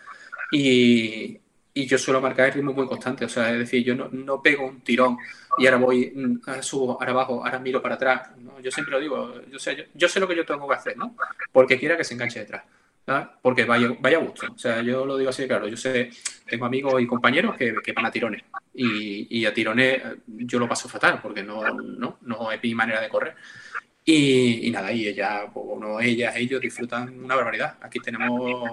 [0.50, 1.38] Y,
[1.78, 3.24] y yo suelo marcar el ritmo muy constante.
[3.24, 5.18] O sea, es decir, yo no, no pego un tirón
[5.58, 8.30] y ahora voy, mm, subo, ahora abajo, ahora miro para atrás.
[8.62, 11.14] Yo siempre lo digo, yo sé, yo, sé lo que yo tengo que hacer, ¿no?
[11.52, 12.62] Porque quiera que se enganche detrás
[13.40, 14.46] porque vaya, vaya gusto.
[14.54, 15.68] O sea, yo lo digo así claro.
[15.68, 16.10] Yo sé,
[16.46, 18.42] tengo amigos y compañeros que, van a tirones.
[18.74, 23.08] Y, a tirones yo lo paso fatal porque no, no, no es mi manera de
[23.08, 23.34] correr.
[24.04, 27.76] Y, nada, y ella, pues, bueno, ellas, ellos disfrutan una barbaridad.
[27.80, 28.70] Aquí tenemos,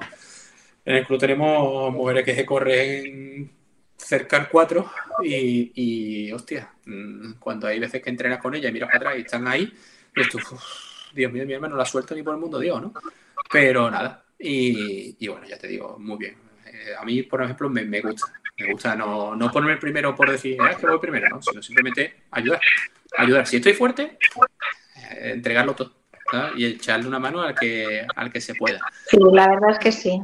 [0.85, 3.51] en el club tenemos mujeres que se corren
[3.97, 4.91] cerca al 4
[5.23, 9.17] y, y, hostia, mm, cuando hay veces que entrenas con ella y miras para atrás
[9.17, 9.73] y están ahí,
[11.13, 12.93] Dios mío, mi hermano, no la suelto ni por el mundo, Dios, ¿no?
[13.51, 16.35] Pero nada, y, bueno, ya te digo, muy bien.
[16.65, 18.27] Eh, a mí, por ejemplo, me, gusta.
[18.57, 21.41] Me gusta no, no ponerme primero por decir, ah, es que voy primero, ¿no?
[21.41, 22.59] sino simplemente ayudar.
[23.17, 23.47] Ayudar.
[23.47, 24.17] Si estoy fuerte,
[24.97, 25.93] eh, entregarlo todo.
[26.57, 28.79] Y echarle una mano al que, al que se pueda.
[29.07, 30.21] Sí, la verdad es que sí.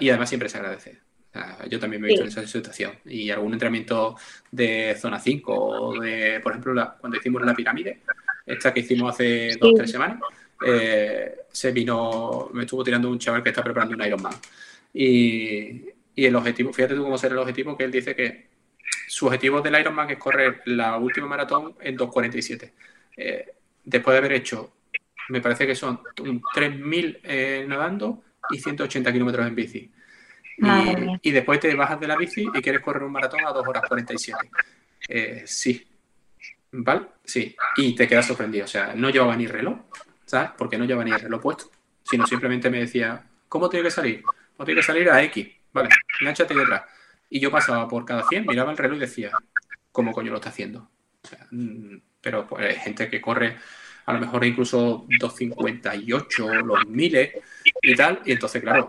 [0.00, 0.98] Y además siempre se agradece.
[1.68, 2.92] yo también me he visto en esa situación.
[3.06, 4.16] Y algún entrenamiento
[4.50, 8.00] de zona 5 o de, por ejemplo, cuando hicimos la pirámide,
[8.44, 10.20] esta que hicimos hace dos o tres semanas,
[10.66, 14.34] eh, se vino, me estuvo tirando un chaval que está preparando un Ironman.
[14.94, 18.52] Y, y el objetivo, fíjate tú cómo será el objetivo, que él dice que
[19.06, 22.72] su objetivo del Ironman es correr la última maratón en 2.47.
[23.16, 23.46] Eh,
[23.84, 24.72] después de haber hecho,
[25.28, 29.90] me parece que son 3.000 eh, nadando y 180 kilómetros en bici.
[30.58, 33.66] Y, y, después te bajas de la bici y quieres correr un maratón a 2
[33.66, 34.50] horas 47.
[35.08, 35.86] Eh, sí.
[36.72, 37.06] ¿Vale?
[37.24, 37.56] Sí.
[37.76, 38.64] Y te quedas sorprendido.
[38.66, 39.78] O sea, no llevaba ni reloj.
[40.32, 40.50] ¿sabes?
[40.56, 41.70] Porque no lleva ni el reloj puesto,
[42.02, 44.22] sino simplemente me decía, ¿cómo tiene que salir?
[44.56, 45.90] O tiene que salir a X, vale,
[46.20, 46.84] enganchate detrás.
[47.28, 49.30] Y yo pasaba por cada 100, miraba el reloj y decía,
[49.90, 50.88] ¿cómo coño lo está haciendo?
[51.50, 53.58] Mm, pero pues hay gente que corre
[54.06, 57.30] a lo mejor incluso 258, los miles
[57.80, 58.88] y tal, y entonces, claro,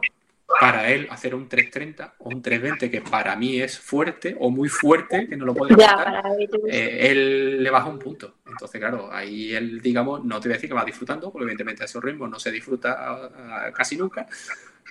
[0.59, 4.69] para él hacer un 330 o un 320, que para mí es fuerte o muy
[4.69, 6.23] fuerte, que no lo puede contar,
[6.67, 8.35] eh, él le baja un punto.
[8.45, 11.83] Entonces, claro, ahí él, digamos, no te voy a decir que va disfrutando, porque evidentemente
[11.83, 14.27] a esos ritmos no se disfruta casi nunca,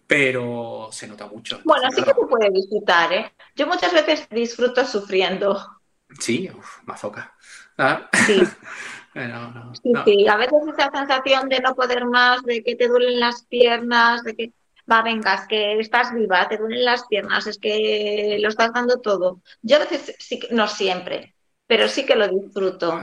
[0.06, 1.60] pero se nota mucho.
[1.64, 3.32] Bueno, sí que se puede disfrutar, ¿eh?
[3.54, 5.80] Yo muchas veces disfruto sufriendo.
[6.18, 7.34] Sí, uf, mazoca.
[7.78, 8.08] ¿Ah?
[8.26, 8.42] Sí.
[9.14, 13.44] sí, sí, a veces esa sensación de no poder más, de que te duelen las
[13.44, 14.52] piernas, de que
[14.90, 19.00] va, venga, es que estás viva, te duelen las piernas, es que lo estás dando
[19.00, 19.40] todo.
[19.62, 21.34] Yo a veces sí, no siempre,
[21.66, 22.98] pero sí que lo disfruto.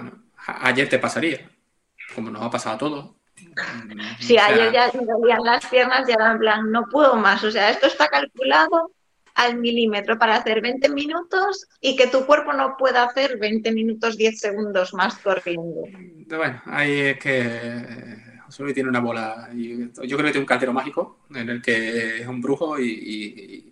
[0.46, 1.50] ayer te pasaría,
[2.16, 3.10] como nos ha pasado a todos.
[4.20, 7.44] Sí, ayer ya me dolían las piernas y ahora en plan, no puedo más.
[7.44, 8.92] O sea, esto está calculado
[9.40, 14.18] al milímetro para hacer 20 minutos y que tu cuerpo no pueda hacer 20 minutos
[14.18, 15.84] 10 segundos más corriendo.
[16.28, 19.50] Bueno, ahí es que Solo tiene una bola.
[19.54, 19.78] Y
[20.08, 23.66] yo creo que tiene un caldero mágico en el que es un brujo y,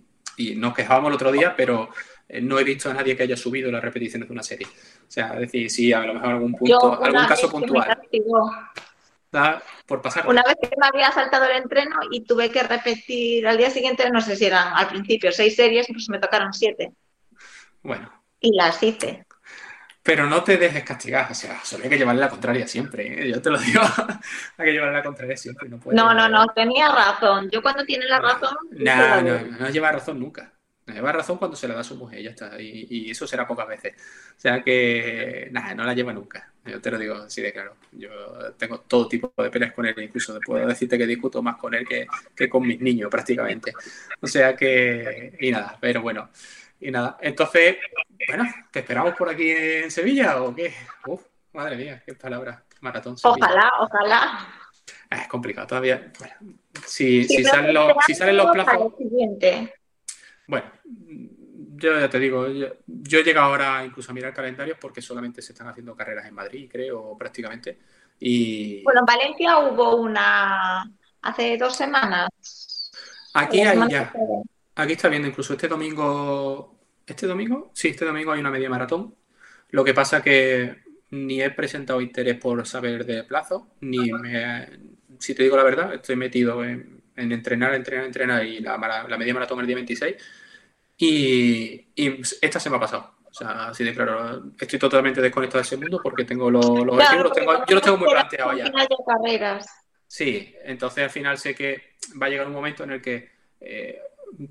[0.55, 1.89] nos quejábamos el otro día, pero
[2.29, 4.67] eh, no he visto a nadie que haya subido las repeticiones de una serie.
[4.67, 7.97] O sea, es decir, sí, a lo mejor algún punto, algún caso puntual.
[9.85, 10.27] Por pasar.
[10.27, 14.09] Una vez que me había saltado el entreno y tuve que repetir al día siguiente,
[14.09, 16.91] no sé si eran al principio seis series, pues me tocaron siete.
[17.81, 18.11] Bueno.
[18.39, 19.25] Y las hice.
[20.07, 23.29] Pero no te dejes castigar, o sea, solo hay que llevarle la contraria siempre, ¿eh?
[23.29, 23.81] yo te lo digo,
[24.57, 25.67] hay que llevarle la contraria siempre.
[25.67, 27.49] No, no, no, no, tenía razón.
[27.51, 28.55] Yo cuando tiene la razón...
[28.71, 30.53] No, no, no, lleva razón nunca.
[30.85, 32.51] No lleva razón cuando se la da a su mujer, ya está.
[32.57, 33.95] Y, eso será pocas veces.
[34.37, 36.53] O sea que, nada, no la lleva nunca.
[36.67, 37.75] Yo te lo digo así de claro.
[37.91, 38.09] Yo
[38.57, 41.87] tengo todo tipo de peleas con él, incluso puedo decirte que discuto más con él
[41.87, 43.73] que, que con mis niños prácticamente.
[44.21, 46.29] O sea que, y nada, pero bueno.
[46.79, 47.77] Y nada, entonces,
[48.27, 50.73] bueno, ¿te esperamos por aquí en Sevilla o qué?
[51.07, 53.15] Uf, madre mía, qué palabra, maratón.
[53.23, 54.47] Ojalá, ojalá.
[55.09, 56.11] Es complicado todavía.
[56.19, 56.35] Bueno,
[56.85, 58.93] si, si, salen los, si salen los plazos.
[60.47, 60.71] Bueno,
[61.77, 65.41] yo ya te digo, yo, yo, he llegado ahora incluso a mirar calendarios porque solamente
[65.41, 67.77] se están haciendo carreras en Madrid, creo, prácticamente.
[68.19, 68.83] Y...
[68.83, 70.89] Bueno, en Valencia hubo una
[71.21, 72.29] hace dos semanas.
[73.33, 74.11] Aquí hay ya.
[74.75, 76.79] Aquí está viendo incluso este domingo.
[77.05, 77.71] ¿Este domingo?
[77.73, 79.15] Sí, este domingo hay una media maratón.
[79.69, 84.67] Lo que pasa que ni he presentado interés por saber de plazo, ni me,
[85.19, 88.77] si te digo la verdad, estoy metido en, entrenar, entrenar, entrenar y la,
[89.17, 90.15] media maratón el día 26.
[90.97, 91.85] Y,
[92.41, 93.15] esta se me ha pasado.
[93.29, 97.31] O sea, así de claro, estoy totalmente desconectado de ese mundo porque tengo los, objetivos,
[97.67, 98.65] yo los tengo muy planteados ya.
[100.07, 103.29] Sí, entonces al final sé que va a llegar un momento en el que
[103.59, 103.99] eh,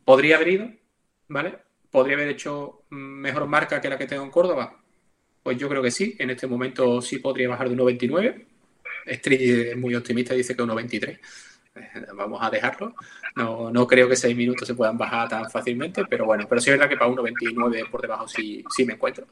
[0.05, 0.70] podría haber ido,
[1.28, 1.59] ¿vale?
[1.90, 4.78] Podría haber hecho mejor marca que la que tengo en Córdoba.
[5.42, 6.14] Pues yo creo que sí.
[6.18, 8.47] En este momento sí podría bajar de 1.29.
[9.07, 11.18] Street es muy optimista, dice que 1.23.
[12.14, 12.95] Vamos a dejarlo.
[13.35, 16.70] No, no creo que 6 minutos se puedan bajar tan fácilmente, pero bueno, pero sí
[16.70, 19.27] es verdad que para 1.29 por debajo sí, sí me encuentro.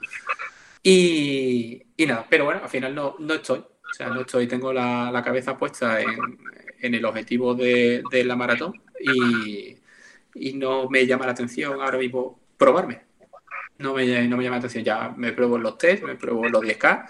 [0.82, 3.58] Y, y, nada, pero bueno, al final no, no estoy.
[3.58, 6.38] O sea, no estoy, tengo la, la cabeza puesta en,
[6.80, 9.76] en el objetivo de, de la maratón y,
[10.34, 13.02] y, no me llama la atención ahora mismo probarme.
[13.78, 14.84] No me, no me llama la atención.
[14.84, 17.06] Ya me pruebo los test, me pruebo los 10K.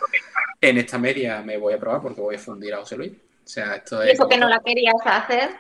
[0.60, 3.12] En esta media me voy a probar porque voy a fundir a José Luis.
[3.44, 5.50] O sea, esto es ¿Y eso que no la querías hacer?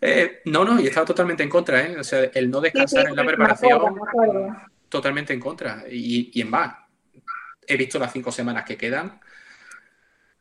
[0.00, 1.98] Eh, no, no, y estaba totalmente en contra, ¿eh?
[1.98, 4.56] O sea, el no descansar sí, sí, en la preparación, me acuerdo, me acuerdo.
[4.88, 5.84] totalmente en contra.
[5.90, 6.76] Y, y en más,
[7.66, 9.20] he visto las cinco semanas que quedan.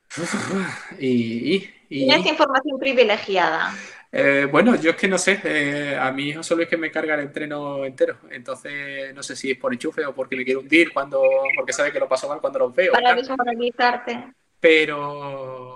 [1.00, 3.74] Y, y, y Tienes información privilegiada.
[4.18, 6.90] Eh, bueno, yo es que no sé, eh, a mi hijo solo es que me
[6.90, 10.62] carga el entreno entero, entonces no sé si es por enchufe o porque me quiere
[10.62, 11.22] hundir cuando,
[11.54, 12.94] porque sabe que lo paso mal cuando los veo.
[12.94, 14.34] Para desmoralizarte.
[14.58, 15.75] Pero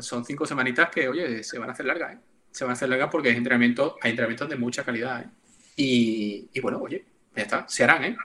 [0.00, 2.18] son cinco semanitas que, oye, se van a hacer largas, ¿eh?
[2.50, 5.28] Se van a hacer largas porque hay entrenamientos, hay entrenamientos de mucha calidad, ¿eh?
[5.76, 8.16] Y, y, bueno, oye, ya está, se harán, ¿eh?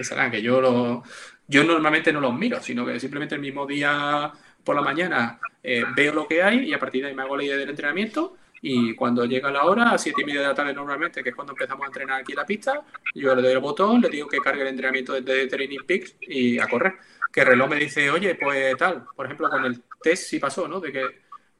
[0.00, 1.02] Se harán, que yo lo,
[1.46, 5.84] yo normalmente no los miro, sino que simplemente el mismo día por la mañana eh,
[5.96, 8.36] veo lo que hay y a partir de ahí me hago la idea del entrenamiento
[8.60, 11.34] y cuando llega la hora, a siete y media de la tarde normalmente, que es
[11.34, 12.82] cuando empezamos a entrenar aquí en la pista,
[13.14, 16.58] yo le doy el botón, le digo que cargue el entrenamiento desde Training Peaks y
[16.58, 16.94] a correr.
[17.32, 20.68] Que el reloj me dice, oye, pues tal, por ejemplo, con el test sí pasó,
[20.68, 20.80] ¿no?
[20.80, 21.04] De que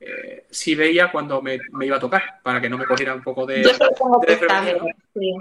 [0.01, 3.22] eh, sí veía cuando me, me, iba a tocar, para que no me cogiera un
[3.22, 3.62] poco de...
[3.62, 4.86] Yo de ¿no?
[5.14, 5.32] sí.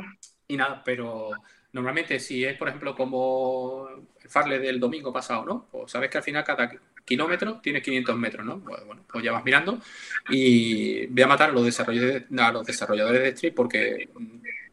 [0.50, 1.32] Y nada, pero
[1.74, 3.88] normalmente si es, por ejemplo, como
[4.24, 5.68] el Farley del domingo pasado, ¿no?
[5.72, 6.72] Pues sabes que al final cada
[7.06, 8.60] kilómetro tienes 500 metros, ¿no?
[8.60, 9.80] Pues, bueno, pues ya vas mirando
[10.30, 14.10] y voy a matar a los desarrolladores, a los desarrolladores de Street porque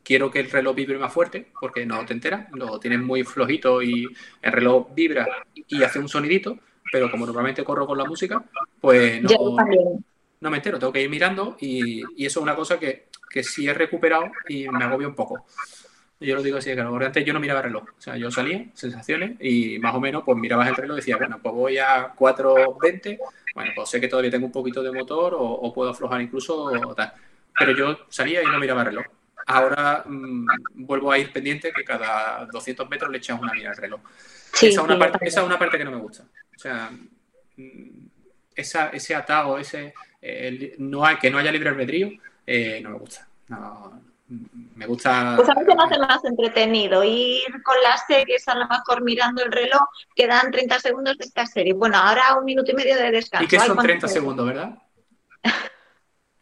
[0.02, 3.82] quiero que el reloj vibre más fuerte, porque no te enteras, lo tienes muy flojito
[3.82, 4.08] y
[4.42, 6.58] el reloj vibra y hace un sonidito,
[6.90, 8.42] pero como normalmente corro con la música,
[8.80, 9.30] pues no,
[10.40, 13.42] no me entero, tengo que ir mirando y, y, eso es una cosa que, que
[13.42, 15.46] sí he recuperado y me agobia un poco.
[16.20, 17.84] Yo lo digo así, porque antes yo no miraba el reloj.
[17.98, 21.16] O sea, yo salía, sensaciones, y más o menos, pues mirabas el reloj y decía,
[21.16, 23.18] bueno, pues voy a 4.20,
[23.54, 26.64] bueno, pues sé que todavía tengo un poquito de motor o, o puedo aflojar incluso
[26.64, 27.12] o tal.
[27.58, 29.04] Pero yo salía y no miraba el reloj.
[29.46, 33.76] Ahora mmm, vuelvo a ir pendiente que cada 200 metros le echas una mira al
[33.76, 34.00] reloj.
[34.52, 36.24] Sí, esa, es una parte, esa es una parte que no me gusta.
[36.56, 36.90] O sea,
[38.54, 42.10] esa, ese atado, ese, el, no hay, que no haya libre albedrío,
[42.46, 43.26] eh, no me gusta.
[43.48, 44.00] No,
[44.74, 45.34] me gusta.
[45.36, 49.44] Pues a se me hace más entretenido ir con las series, a lo mejor mirando
[49.44, 49.82] el reloj,
[50.14, 51.74] que dan 30 segundos de esta serie.
[51.74, 53.44] Bueno, ahora un minuto y medio de descanso.
[53.44, 54.78] ¿Y qué son 30 segundos, verdad?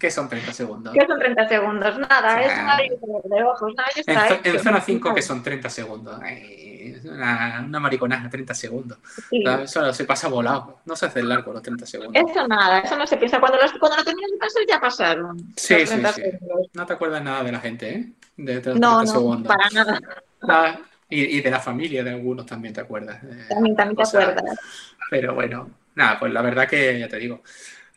[0.03, 0.93] ¿Qué son 30 segundos?
[0.93, 1.97] ¿Qué son 30 segundos?
[1.97, 3.73] Nada, es una de ojos.
[3.77, 6.21] No, en, hecho, en, zona 5, ¿qué son 30 segundos?
[6.21, 8.99] Ay, una, una mariconada, 30 segundos.
[9.31, 9.45] Sí.
[9.63, 10.81] Eso se pasa volado.
[10.87, 12.21] No se hace largo los 30 segundos.
[12.29, 13.39] Eso nada, eso no se piensa.
[13.39, 15.39] Cuando, los, cuando lo terminas de pasar, ya pasaron.
[15.57, 16.23] Sí, sí, sí.
[16.73, 18.13] No te acuerdas nada de la gente, ¿eh?
[18.37, 19.57] De, de los no, 30 no, segundos.
[19.57, 20.01] para nada.
[20.49, 20.79] Ah,
[21.09, 23.23] y, y, de la familia de algunos también te acuerdas.
[23.23, 24.59] Eh, también, también te acuerdas.
[25.11, 27.41] Pero bueno, nada, pues la verdad que ya te digo.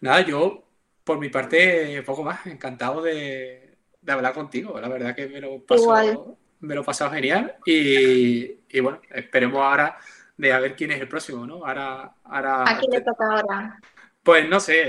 [0.02, 0.65] Nada, yo
[1.06, 4.78] por mi parte, poco más, encantado de, de, hablar contigo.
[4.82, 7.56] La verdad que me lo paso, me lo he pasado genial.
[7.66, 9.98] Y, y, bueno, esperemos ahora
[10.36, 11.66] de a ver quién es el próximo, ¿no?
[11.66, 13.80] Ahora, ahora ¿A quién le toca ahora?
[14.24, 14.82] Pues no sé,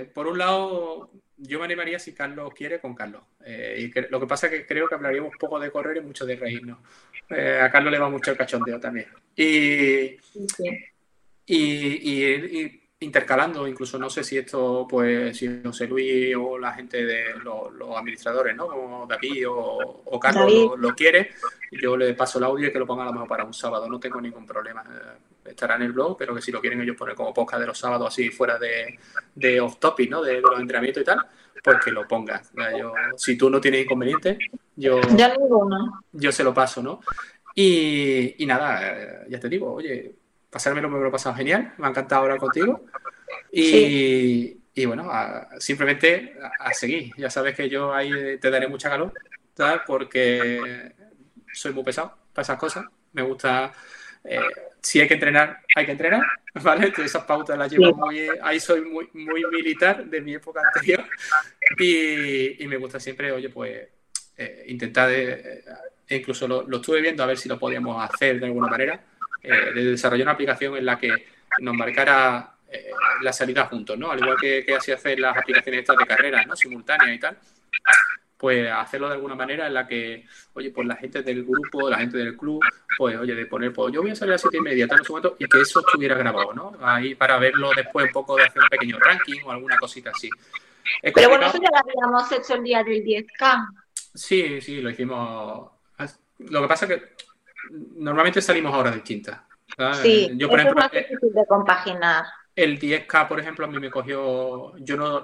[0.00, 3.22] eh, por un lado, yo me animaría si Carlos quiere con Carlos.
[3.44, 6.00] Eh, y que, lo que pasa es que creo que hablaríamos poco de correr y
[6.00, 6.78] mucho de reírnos.
[7.28, 9.06] Eh, a Carlos le va mucho el cachondeo también.
[9.36, 10.84] Y, sí.
[11.46, 17.02] y, y intercalando, incluso no sé si esto, pues, si José Luis o la gente
[17.04, 18.66] de los, los administradores, ¿no?
[18.68, 20.64] Como David o, o Carlos David.
[20.66, 21.30] Lo, lo, quiere,
[21.72, 23.88] yo le paso el audio y que lo pongan a lo mejor para un sábado,
[23.88, 24.84] no tengo ningún problema.
[25.42, 27.78] Estará en el blog, pero que si lo quieren ellos poner como podcast de los
[27.78, 28.98] sábados así fuera de,
[29.34, 30.22] de off topic, ¿no?
[30.22, 31.26] De, de, los entrenamientos y tal,
[31.64, 32.42] pues que lo pongan.
[32.78, 34.36] Yo, si tú no tienes inconveniente,
[34.76, 36.02] yo, ya no.
[36.12, 37.00] yo se lo paso, ¿no?
[37.54, 40.19] Y, y nada, ya te digo, oye,
[40.50, 42.84] pasármelo me lo he pasado genial, me ha encantado hablar contigo.
[43.52, 44.62] Y, sí.
[44.74, 47.12] y bueno, a, simplemente a, a, seguir.
[47.16, 49.12] Ya sabes que yo ahí te daré mucha calor,
[49.56, 49.82] ¿sabes?
[49.86, 50.92] Porque
[51.52, 52.84] soy muy pesado para esas cosas.
[53.12, 53.72] Me gusta,
[54.24, 54.40] eh,
[54.80, 56.22] si hay que entrenar, hay que entrenar,
[56.62, 56.86] ¿vale?
[56.86, 61.04] Entonces esas pautas las llevo muy, ahí soy muy, muy militar de mi época anterior.
[61.78, 63.88] Y, y me gusta siempre, oye, pues
[64.36, 65.62] eh, intentar, de,
[66.08, 69.00] eh, incluso lo, lo estuve viendo a ver si lo podíamos hacer de alguna manera
[69.42, 71.26] eh, de desarrollar una aplicación en la que
[71.60, 72.90] nos marcara eh,
[73.22, 74.10] la salida juntos, ¿no?
[74.10, 76.54] Al igual que, que así hacen las aplicaciones estas de carreras, ¿no?
[76.54, 77.36] Simultáneas y tal.
[78.36, 81.98] pues hacerlo de alguna manera en la que, oye, pues la gente del grupo, la
[81.98, 82.60] gente del club,
[82.96, 85.02] pues oye, de poner, pues yo voy a salir a las siete y media, tal,
[85.08, 86.72] momento, y que eso estuviera grabado, ¿no?
[86.80, 90.30] Ahí para verlo después un poco de hacer un pequeño ranking o alguna cosita así.
[91.02, 93.66] Pero bueno, eso ya lo habíamos hecho el día del 10K.
[94.14, 95.70] Sí, sí, lo hicimos.
[96.38, 97.29] Lo que pasa es que
[97.96, 99.40] normalmente salimos a horas distintas.
[100.02, 102.24] Sí, yo, por ejemplo, es más eh, difícil de compaginar.
[102.56, 105.22] El 10K, por ejemplo, a mí me cogió, yo no,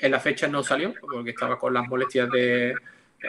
[0.00, 2.74] en la fecha no salió, porque estaba con las molestias de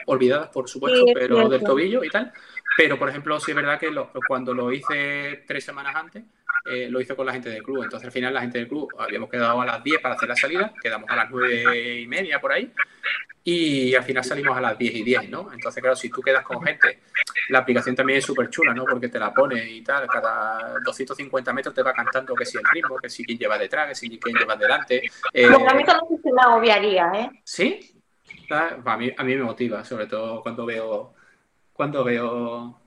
[0.06, 2.32] olvidadas, por supuesto, pero del tobillo y tal.
[2.78, 3.90] Pero, por ejemplo, sí es verdad que
[4.28, 6.24] cuando lo hice tres semanas antes,
[6.66, 7.84] eh, lo hice con la gente del club.
[7.84, 10.36] Entonces, al final, la gente del club habíamos quedado a las 10 para hacer la
[10.36, 12.72] salida, quedamos a las 9 y media por ahí,
[13.44, 15.52] y al final salimos a las 10 y 10, ¿no?
[15.52, 17.00] Entonces, claro, si tú quedas con gente,
[17.50, 18.86] la aplicación también es súper chula, ¿no?
[18.86, 22.64] Porque te la pone y tal, cada 250 metros te va cantando que si el
[22.72, 25.04] ritmo, que si quién lleva detrás, que si quién lleva delante.
[25.34, 27.30] Eh, a mí también se me agobiaría, ¿eh?
[27.44, 28.02] ¿Sí?
[28.52, 31.14] A mí, a mí me motiva, sobre todo cuando veo...
[31.74, 32.80] Cuando veo...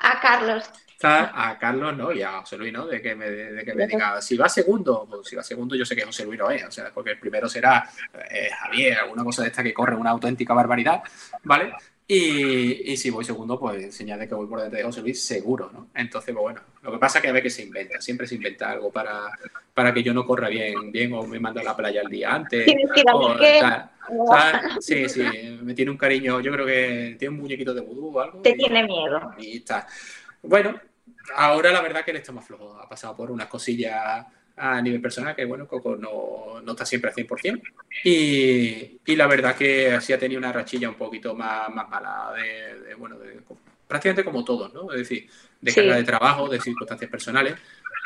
[0.00, 0.70] A Carlos
[1.02, 2.12] a Carlos, ¿no?
[2.12, 2.86] Y a José Luis, ¿no?
[2.86, 5.84] De que me, de que me diga, si va segundo, pues si va segundo, yo
[5.84, 7.88] sé que José Luis no es, o sea, porque el primero será
[8.30, 11.02] eh, Javier, alguna cosa de esta que corre una auténtica barbaridad,
[11.44, 11.72] ¿vale?
[12.12, 15.22] Y, y, si voy segundo, pues señal de que voy por detrás de José Luis,
[15.22, 15.90] seguro, ¿no?
[15.94, 18.34] Entonces, pues bueno, lo que pasa es que a ver que se inventa, siempre se
[18.34, 19.30] inventa algo para,
[19.72, 22.34] para que yo no corra bien, bien o me mando a la playa el día
[22.34, 22.66] antes.
[23.06, 23.36] O,
[24.80, 25.22] Sí, sí,
[25.62, 28.42] me tiene un cariño, yo creo que tiene un muñequito de vudú o algo.
[28.42, 29.32] Te tiene miedo.
[29.38, 29.86] Y está.
[30.42, 30.80] Bueno,
[31.36, 32.76] ahora la verdad que él está más flojo.
[32.76, 34.26] Ha pasado por unas cosillas
[34.60, 37.62] a nivel personal que, bueno, Coco no, no está siempre al 100%.
[38.04, 42.32] Y, y la verdad que así ha tenido una rachilla un poquito más, más mala,
[42.36, 43.40] de, bueno, de,
[43.88, 44.92] prácticamente como todos, ¿no?
[44.92, 45.28] Es decir,
[45.60, 47.54] de carga de trabajo, de circunstancias personales,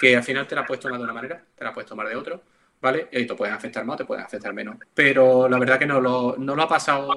[0.00, 2.14] que al final te la puedes tomar de una manera, te la puedes tomar de
[2.14, 2.42] otro,
[2.80, 3.08] ¿vale?
[3.10, 4.76] Y te pueden afectar más, te pueden afectar menos.
[4.94, 7.10] Pero la verdad que no lo, no lo ha pasado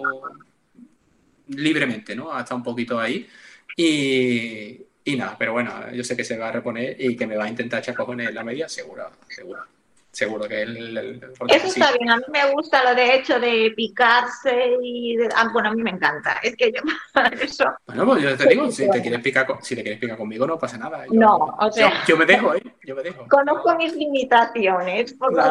[1.49, 2.33] libremente, ¿no?
[2.33, 3.27] Ha estado un poquito ahí.
[3.75, 7.37] Y, y nada, pero bueno, yo sé que se va a reponer y que me
[7.37, 9.63] va a intentar echar cojones en la media, seguro, seguro.
[10.11, 11.21] Seguro que él.
[11.47, 15.15] Eso está bien, a mí me gusta lo de hecho de picarse y.
[15.35, 16.39] Ah, bueno, a mí me encanta.
[16.41, 16.81] Es que yo.
[17.41, 17.65] eso.
[17.85, 20.57] Bueno, pues yo te digo, si te quieres picar, si te quieres picar conmigo, no
[20.57, 21.05] pasa nada.
[21.11, 22.03] no, o sea.
[22.07, 22.63] Yo, me dejo, ¿eh?
[22.83, 23.27] Yo me dejo.
[23.29, 25.43] Conozco mis limitaciones, por lo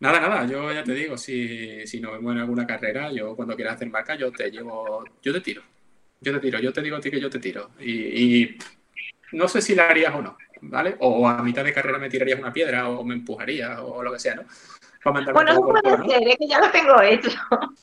[0.00, 3.54] Nada, nada, yo ya te digo, si, si nos vemos en alguna carrera, yo cuando
[3.56, 5.62] quieras hacer marca, yo te llevo, yo te tiro
[6.20, 7.70] yo te tiro, yo te digo a ti que yo te tiro.
[7.80, 8.56] Y,
[9.32, 10.96] no sé si la harías o no, ¿vale?
[11.00, 14.18] O a mitad de carrera me tirarías una piedra o me empujarías o, lo que
[14.18, 14.44] sea, ¿no?
[15.32, 17.30] bueno, eso puede ser, es que ya lo tengo hecho.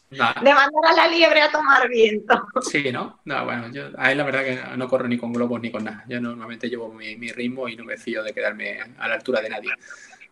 [0.09, 0.19] De
[0.53, 2.47] mandar a la liebre a tomar viento.
[2.61, 3.19] Sí, ¿no?
[3.25, 6.03] No, bueno, yo ahí la verdad que no corro ni con globos ni con nada.
[6.07, 9.41] Yo normalmente llevo mi, mi ritmo y no me fío de quedarme a la altura
[9.41, 9.71] de nadie.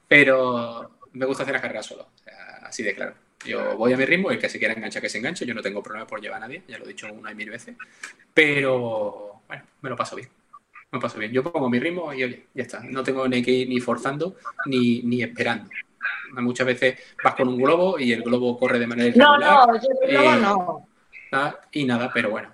[0.07, 2.09] Pero me gusta hacer la carrera solo,
[2.63, 3.15] así de claro.
[3.45, 5.45] Yo voy a mi ritmo, el que se quiera enganchar, que se enganche.
[5.45, 7.49] Yo no tengo problema por llevar a nadie, ya lo he dicho una y mil
[7.49, 7.75] veces.
[8.33, 10.29] Pero, bueno, me lo paso bien.
[10.91, 11.31] Me lo paso bien.
[11.31, 12.79] Yo pongo mi ritmo y oye, ya está.
[12.81, 14.35] No tengo ni que ir ni forzando
[14.65, 15.69] ni, ni esperando.
[16.33, 19.39] Muchas veces vas con un globo y el globo corre de manera irregular.
[19.39, 20.87] No, no, yo globo
[21.31, 21.57] no.
[21.71, 22.53] Y nada, pero bueno.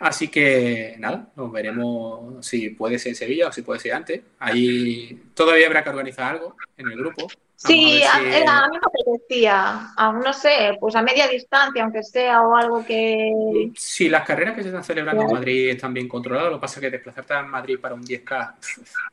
[0.00, 4.20] Así que nada, nos veremos si puede ser en Sevilla o si puede ser antes.
[4.40, 7.28] Ahí todavía habrá que organizar algo en el grupo.
[7.64, 12.84] Sí, a, mí me apetecía, no sé, pues a media distancia, aunque sea, o algo
[12.84, 13.70] que...
[13.76, 16.80] Sí, las carreras que se están celebrando en Madrid están bien controladas, lo que pasa
[16.80, 18.54] es que desplazarte a Madrid para un 10K,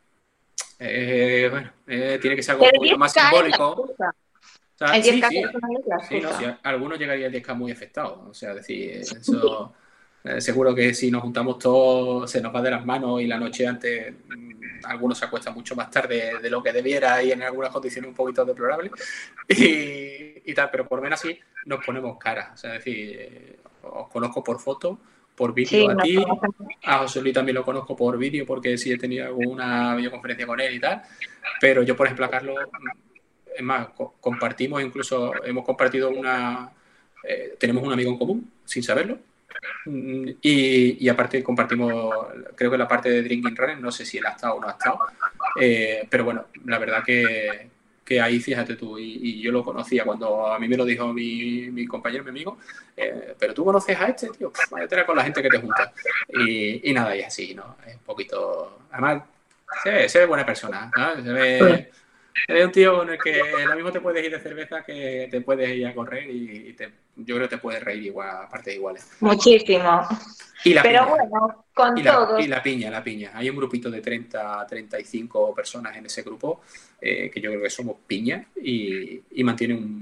[0.79, 3.95] eh, bueno, eh, tiene que ser algo un poquito más simbólico.
[4.79, 9.73] el 10K sí, sí, algunos llegarían al 10K muy afectados, o sea, decir, eso...
[10.23, 13.39] Eh, seguro que si nos juntamos todos se nos va de las manos y la
[13.39, 17.41] noche antes mm, algunos se acuestan mucho más tarde de lo que debiera y en
[17.41, 18.91] algunas condiciones un poquito deplorables
[19.47, 22.51] y, tal, pero por lo menos así nos ponemos cara.
[22.53, 24.99] O sea, es decir, eh, os conozco por foto,
[25.35, 26.17] por vídeo a ti,
[26.83, 30.59] a José Luis también lo conozco por vídeo porque sí he tenido alguna videoconferencia con
[30.59, 31.01] él y tal,
[31.61, 32.57] pero yo por ejemplo a Carlos,
[33.55, 33.87] es más,
[34.19, 36.71] compartimos incluso, hemos compartido una,
[37.23, 39.28] eh, tenemos un amigo en común sin saberlo
[40.41, 42.13] Y, aparte compartimos,
[42.55, 44.67] creo que la parte de Drinking Running, no sé si él ha estado o no
[44.67, 44.99] ha estado,
[45.59, 47.69] eh, pero bueno, la verdad que,
[48.03, 51.69] que ahí fíjate tú, y, yo lo conocía cuando a mí me lo dijo mi,
[51.71, 52.57] mi compañero, mi amigo,
[52.95, 55.91] eh, pero tú conoces a este, tío, vaya con la gente que te junta.
[56.29, 57.77] Y, y nada, y así, ¿no?
[57.85, 59.23] Es un poquito, además,
[59.83, 61.23] se se ve buena persona, ¿no?
[61.23, 61.91] Se ve
[62.47, 65.41] Eres un tío con el que lo mismo te puedes ir de cerveza que te
[65.41, 69.07] puedes ir a correr y te, yo creo que te puedes reír igual, aparte iguales.
[69.19, 70.07] Muchísimo.
[70.63, 72.43] Y la Pero bueno, con y todos.
[72.43, 73.31] y la piña, la piña.
[73.33, 76.61] Hay un grupito de 30, 35 personas en ese grupo
[76.99, 79.99] eh, que yo creo que somos piña y, y mantiene un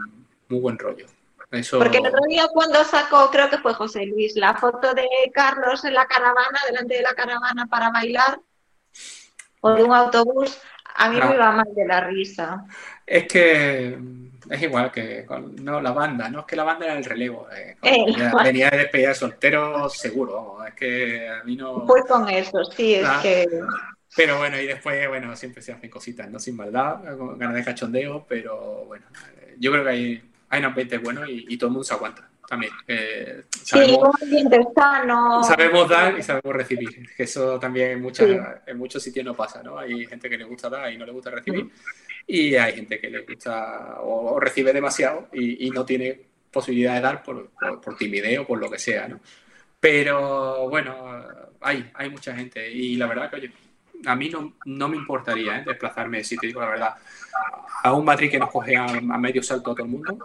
[0.49, 1.05] muy buen rollo.
[1.51, 1.80] Eso...
[1.80, 5.85] Porque el otro día cuando sacó, creo que fue José Luis, la foto de Carlos
[5.85, 8.39] en la caravana, delante de la caravana para bailar,
[9.61, 10.59] o de un autobús,
[10.98, 12.65] a mí me iba mal de la risa.
[13.06, 13.98] Es que
[14.49, 17.48] es igual que con no, la banda, no es que la banda era el relevo.
[17.56, 21.86] eh, Eh, venía, la- venía de despedida de soltero seguro, es que a mí no...
[21.86, 23.19] Fue con eso, sí, es Ah.
[23.22, 23.45] que...
[24.15, 26.40] Pero bueno, y después, bueno, siempre se hacen cositas, ¿no?
[26.40, 29.06] Sin maldad, con ganas de cachondeo, pero bueno,
[29.60, 32.28] yo creo que hay, hay un ambiente bueno y, y todo el mundo se aguanta
[32.48, 32.72] también.
[32.88, 34.15] eh, Sí, sabemos,
[34.74, 35.44] sano.
[35.44, 38.38] sabemos dar y sabemos recibir, que eso también en, muchas, Sí.
[38.68, 39.78] en muchos sitios no pasa, ¿no?
[39.78, 41.69] Hay gente que le gusta dar y no le gusta recibir,
[42.26, 46.22] y hay gente que le gusta o, o recibe demasiado y, y no tiene
[46.52, 49.19] posibilidad de dar por, por, por timidez o por lo que sea, ¿no?
[49.80, 51.24] Pero bueno,
[51.61, 53.52] hay, hay mucha gente y la verdad que, oye,
[54.06, 55.64] a mí no, no me importaría ¿eh?
[55.65, 56.95] desplazarme, si te digo la verdad,
[57.84, 60.18] a un Madrid que nos coge a, a medio salto a todo el mundo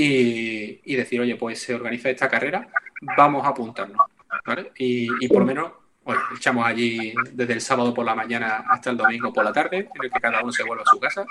[0.00, 2.68] y, y decir, oye, pues se organiza esta carrera,
[3.16, 3.98] vamos a apuntarnos,
[4.46, 4.70] ¿vale?
[4.78, 5.72] Y, y por lo menos,
[6.04, 9.88] bueno, echamos allí desde el sábado por la mañana hasta el domingo por la tarde,
[9.92, 11.26] en el que cada uno se vuelve a su casa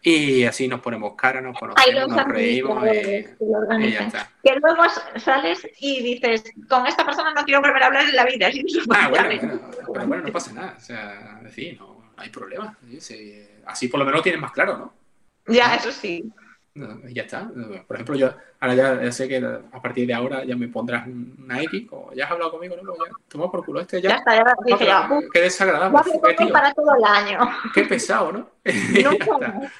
[0.00, 4.30] y así nos ponemos cara, nos conocemos, nos reímos que lo y ya está.
[4.42, 4.84] Que luego
[5.16, 8.48] sales y dices, con esta persona no quiero volver a hablar en la vida.
[8.90, 9.60] Ah, bueno, bueno,
[9.92, 10.74] pero bueno, no pasa nada.
[10.78, 12.74] O sea, decir, no, no hay problema.
[12.88, 13.48] Sí, sí.
[13.66, 14.94] Así por lo menos lo tienes más claro, ¿no?
[15.46, 16.24] Ya, eso sí.
[17.08, 17.50] Y ya está.
[17.86, 21.06] Por ejemplo, yo ahora ya, ya sé que a partir de ahora ya me pondrás
[21.06, 22.82] una X, como ya has hablado conmigo, ¿no?
[22.94, 24.16] Pues ya, toma por culo este Ya ya.
[24.16, 24.98] está, ya dije ya.
[25.04, 27.38] Ah, qué desagradable, qué, tío, para todo el año.
[27.74, 28.50] qué pesado, ¿no?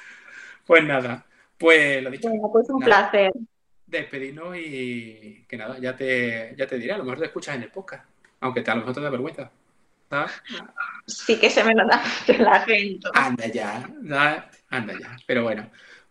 [0.65, 1.25] Pues nada,
[1.57, 3.09] pues lo dicho, Bueno, pues un Nada.
[3.09, 3.31] placer.
[3.87, 7.63] despedirnos y que nada, ya te, ya te diré, a lo mejor te escuchas en
[7.63, 8.05] el podcast,
[8.41, 9.49] aunque te, a lo mejor te da vergüenza.
[10.11, 10.31] ¿sabes?
[11.07, 13.09] Sí que se me nota el acento.
[13.15, 13.89] Anda ya,
[14.69, 15.15] anda ya.
[15.25, 15.69] Pero bueno,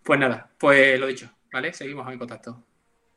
[0.09, 1.71] pues nada, pues lo dicho, ¿vale?
[1.75, 2.65] Seguimos en contacto.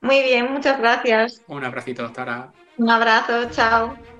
[0.01, 1.41] Muy bien, muchas gracias.
[1.47, 2.51] Un abracito hasta ahora.
[2.76, 4.10] Un abrazo, chao.